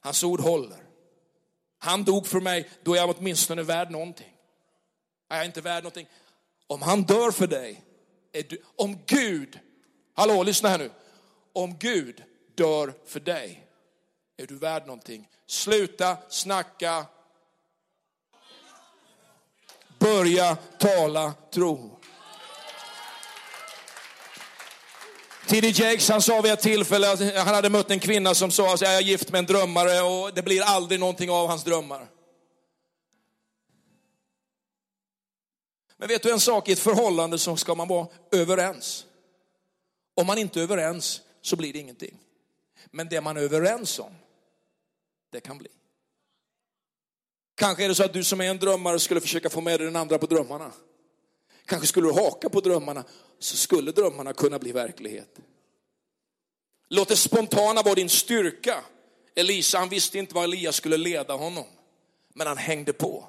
Hans 0.00 0.24
ord 0.24 0.40
håller. 0.40 0.84
Han 1.78 2.04
dog 2.04 2.26
för 2.26 2.40
mig, 2.40 2.70
då 2.82 2.94
är 2.94 2.96
jag 2.96 3.16
åtminstone 3.18 3.62
värd 3.62 3.90
någonting. 3.90 4.36
Jag 5.28 5.38
är 5.38 5.44
inte 5.44 5.60
värd 5.60 5.82
någonting. 5.82 6.08
Om 6.70 6.82
han 6.82 7.02
dör 7.02 7.30
för 7.30 7.46
dig, 7.46 7.84
du, 8.32 8.62
om 8.76 8.98
Gud, 9.06 9.58
hallå 10.14 10.42
lyssna 10.42 10.68
här 10.68 10.78
nu. 10.78 10.90
Om 11.52 11.76
Gud 11.78 12.22
dör 12.54 12.94
för 13.06 13.20
dig, 13.20 13.66
är 14.36 14.46
du 14.46 14.54
värd 14.54 14.86
någonting. 14.86 15.28
Sluta 15.46 16.16
snacka. 16.28 17.06
Börja 19.98 20.56
tala 20.78 21.34
tro. 21.54 21.98
T.D. 25.48 25.68
Jakes 25.68 26.08
han 26.08 26.22
sa 26.22 26.40
vid 26.40 26.52
ett 26.52 26.60
tillfälle 26.60 27.12
att 27.12 27.20
han 27.20 27.54
hade 27.54 27.70
mött 27.70 27.90
en 27.90 28.00
kvinna 28.00 28.34
som 28.34 28.50
sa 28.50 28.74
att 28.74 28.80
jag 28.80 28.94
är 28.96 29.00
gift 29.00 29.30
med 29.30 29.38
en 29.38 29.46
drömmare 29.46 30.00
och 30.00 30.34
det 30.34 30.42
blir 30.42 30.62
aldrig 30.62 31.00
någonting 31.00 31.30
av 31.30 31.48
hans 31.48 31.64
drömmar. 31.64 32.06
Men 35.98 36.08
vet 36.08 36.22
du 36.22 36.32
en 36.32 36.40
sak, 36.40 36.68
i 36.68 36.72
ett 36.72 36.78
förhållande 36.78 37.38
så 37.38 37.56
ska 37.56 37.74
man 37.74 37.88
vara 37.88 38.08
överens. 38.32 39.06
Om 40.14 40.26
man 40.26 40.38
inte 40.38 40.60
är 40.60 40.62
överens 40.62 41.20
så 41.40 41.56
blir 41.56 41.72
det 41.72 41.78
ingenting. 41.78 42.18
Men 42.90 43.08
det 43.08 43.20
man 43.20 43.36
är 43.36 43.40
överens 43.40 43.98
om, 43.98 44.12
det 45.30 45.40
kan 45.40 45.58
bli. 45.58 45.68
Kanske 47.54 47.84
är 47.84 47.88
det 47.88 47.94
så 47.94 48.04
att 48.04 48.12
du 48.12 48.24
som 48.24 48.40
är 48.40 48.44
en 48.44 48.58
drömmare 48.58 48.98
skulle 48.98 49.20
försöka 49.20 49.50
få 49.50 49.60
med 49.60 49.80
dig 49.80 49.86
den 49.86 49.96
andra 49.96 50.18
på 50.18 50.26
drömmarna. 50.26 50.72
Kanske 51.64 51.86
skulle 51.86 52.08
du 52.08 52.12
haka 52.12 52.48
på 52.48 52.60
drömmarna 52.60 53.04
så 53.38 53.56
skulle 53.56 53.92
drömmarna 53.92 54.32
kunna 54.32 54.58
bli 54.58 54.72
verklighet. 54.72 55.38
Låt 56.88 57.08
det 57.08 57.16
spontana 57.16 57.82
vara 57.82 57.94
din 57.94 58.08
styrka. 58.08 58.84
Elisa 59.34 59.78
han 59.78 59.88
visste 59.88 60.18
inte 60.18 60.34
var 60.34 60.44
Elias 60.44 60.76
skulle 60.76 60.96
leda 60.96 61.34
honom, 61.34 61.66
men 62.34 62.46
han 62.46 62.56
hängde 62.56 62.92
på. 62.92 63.28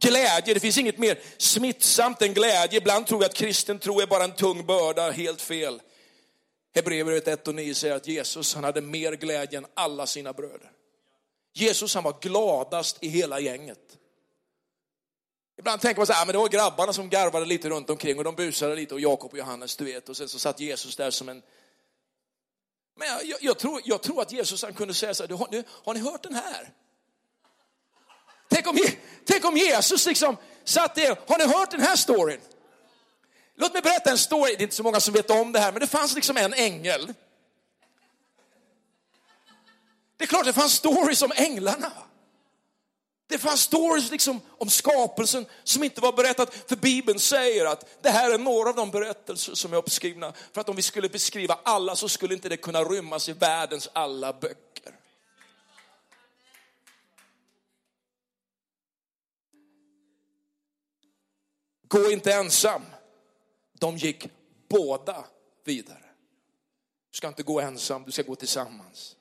Glädje, 0.00 0.54
det 0.54 0.60
finns 0.60 0.78
inget 0.78 0.98
mer 0.98 1.18
smittsamt 1.38 2.22
än 2.22 2.34
glädje. 2.34 2.78
Ibland 2.78 3.06
tror 3.06 3.18
vi 3.18 3.24
att 3.24 3.34
kristen 3.34 3.78
tro 3.78 4.00
är 4.00 4.06
bara 4.06 4.24
en 4.24 4.34
tung 4.34 4.66
börda, 4.66 5.10
helt 5.10 5.42
fel. 5.42 5.82
Hebreerbrevet 6.74 7.28
1 7.28 7.48
och 7.48 7.54
9 7.54 7.74
säger 7.74 7.94
att 7.94 8.08
Jesus 8.08 8.54
han 8.54 8.64
hade 8.64 8.80
mer 8.80 9.12
glädje 9.12 9.58
än 9.58 9.66
alla 9.74 10.06
sina 10.06 10.32
bröder. 10.32 10.70
Jesus 11.52 11.94
han 11.94 12.04
var 12.04 12.16
gladast 12.20 12.98
i 13.00 13.08
hela 13.08 13.40
gänget. 13.40 13.96
Ibland 15.58 15.80
tänker 15.80 16.00
man 16.00 16.06
så 16.06 16.12
här, 16.12 16.22
ah, 16.22 16.24
men 16.24 16.32
det 16.32 16.38
var 16.38 16.48
grabbarna 16.48 16.92
som 16.92 17.08
garvade 17.08 17.46
lite 17.46 17.68
runt 17.68 17.90
omkring 17.90 18.18
och 18.18 18.24
de 18.24 18.34
busade 18.34 18.74
lite 18.74 18.94
och 18.94 19.00
Jakob 19.00 19.32
och 19.32 19.38
Johannes, 19.38 19.76
du 19.76 19.84
vet. 19.84 20.08
Och 20.08 20.16
sen 20.16 20.28
så 20.28 20.38
satt 20.38 20.60
Jesus 20.60 20.96
där 20.96 21.10
som 21.10 21.28
en... 21.28 21.42
Men 22.96 23.08
jag, 23.08 23.24
jag, 23.24 23.38
jag 23.40 23.58
tror, 23.58 23.80
jag 23.84 24.02
tror 24.02 24.22
att 24.22 24.32
Jesus 24.32 24.62
han 24.62 24.74
kunde 24.74 24.94
säga 24.94 25.14
så 25.14 25.26
här, 25.26 25.34
har, 25.34 25.64
har 25.84 25.94
ni 25.94 26.00
hört 26.00 26.22
den 26.22 26.34
här? 26.34 26.72
Tänk 28.50 28.66
om, 28.66 28.78
tänk 29.24 29.44
om 29.44 29.56
Jesus 29.56 30.06
liksom 30.06 30.36
satt 30.64 30.94
där, 30.94 31.16
har 31.26 31.38
ni 31.38 31.44
hört 31.44 31.70
den 31.70 31.80
här 31.80 31.96
storyn? 31.96 32.40
Låt 33.56 33.72
mig 33.72 33.82
berätta 33.82 34.10
en 34.10 34.18
story, 34.18 34.54
det 34.56 34.60
är 34.60 34.62
inte 34.62 34.76
så 34.76 34.82
många 34.82 35.00
som 35.00 35.14
vet 35.14 35.30
om 35.30 35.52
det 35.52 35.58
här, 35.58 35.72
men 35.72 35.80
det 35.80 35.86
fanns 35.86 36.14
liksom 36.14 36.36
en 36.36 36.54
ängel. 36.54 37.14
Det 40.16 40.24
är 40.24 40.28
klart 40.28 40.44
det 40.44 40.52
fanns 40.52 40.72
stories 40.72 41.22
om 41.22 41.32
änglarna. 41.36 41.92
Det 43.28 43.38
fanns 43.38 43.60
stories 43.60 44.10
liksom 44.10 44.40
om 44.58 44.70
skapelsen 44.70 45.46
som 45.64 45.84
inte 45.84 46.00
var 46.00 46.12
berättat. 46.12 46.54
För 46.68 46.76
Bibeln 46.76 47.20
säger 47.20 47.66
att 47.66 48.02
det 48.02 48.10
här 48.10 48.30
är 48.30 48.38
några 48.38 48.68
av 48.68 48.76
de 48.76 48.90
berättelser 48.90 49.54
som 49.54 49.72
är 49.72 49.76
uppskrivna. 49.76 50.32
För 50.52 50.60
att 50.60 50.68
om 50.68 50.76
vi 50.76 50.82
skulle 50.82 51.08
beskriva 51.08 51.58
alla 51.62 51.96
så 51.96 52.08
skulle 52.08 52.34
inte 52.34 52.48
det 52.48 52.56
kunna 52.56 52.84
rymmas 52.84 53.28
i 53.28 53.32
världens 53.32 53.88
alla 53.92 54.32
böcker. 54.32 54.99
Gå 61.90 62.10
inte 62.10 62.32
ensam. 62.32 62.82
De 63.72 63.96
gick 63.96 64.28
båda 64.68 65.24
vidare. 65.64 66.04
Du 67.10 67.16
ska 67.16 67.28
inte 67.28 67.42
gå 67.42 67.60
ensam, 67.60 68.04
du 68.04 68.12
ska 68.12 68.22
gå 68.22 68.34
tillsammans. 68.34 69.16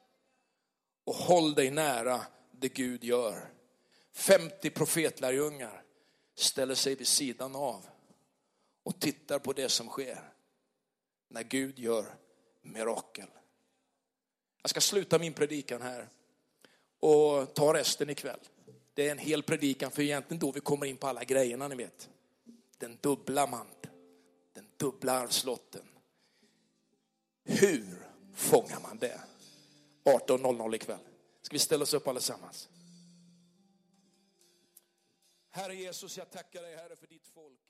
Och 1.03 1.15
håll 1.15 1.53
dig 1.53 1.71
nära 1.71 2.21
det 2.51 2.73
Gud 2.73 3.03
gör. 3.03 3.53
50 4.13 4.69
profetlärjungar 4.69 5.83
ställer 6.35 6.75
sig 6.75 6.95
vid 6.95 7.07
sidan 7.07 7.55
av 7.55 7.85
och 8.83 8.99
tittar 8.99 9.39
på 9.39 9.53
det 9.53 9.69
som 9.69 9.87
sker 9.87 10.33
när 11.27 11.43
Gud 11.43 11.79
gör 11.79 12.15
mirakel. 12.61 13.27
Jag 14.61 14.69
ska 14.69 14.81
sluta 14.81 15.19
min 15.19 15.33
predikan 15.33 15.81
här 15.81 16.09
och 16.99 17.53
ta 17.53 17.73
resten 17.73 18.09
ikväll. 18.09 18.39
Det 18.93 19.07
är 19.07 19.11
en 19.11 19.17
hel 19.17 19.43
predikan 19.43 19.91
för 19.91 20.01
egentligen 20.01 20.39
då 20.39 20.51
vi 20.51 20.59
kommer 20.59 20.85
in 20.85 20.97
på 20.97 21.07
alla 21.07 21.23
grejerna 21.23 21.67
ni 21.67 21.75
vet. 21.75 22.09
Den 22.79 22.97
dubbla 23.01 23.47
manteln, 23.47 23.95
den 24.53 24.65
dubbla 24.77 25.11
arvslotten. 25.11 25.85
Hur 27.43 28.07
fångar 28.33 28.79
man 28.79 28.97
det? 28.97 29.21
18.00 30.03 30.75
ikväll. 30.75 30.99
Ska 31.41 31.53
vi 31.53 31.59
ställa 31.59 31.83
oss 31.83 31.93
upp 31.93 32.07
allesammans? 32.07 32.69
Herre 35.49 35.75
Jesus, 35.75 36.17
jag 36.17 36.29
tackar 36.29 36.61
dig 36.61 36.75
Herre 36.75 36.95
för 36.95 37.07
ditt 37.07 37.27
folk. 37.27 37.68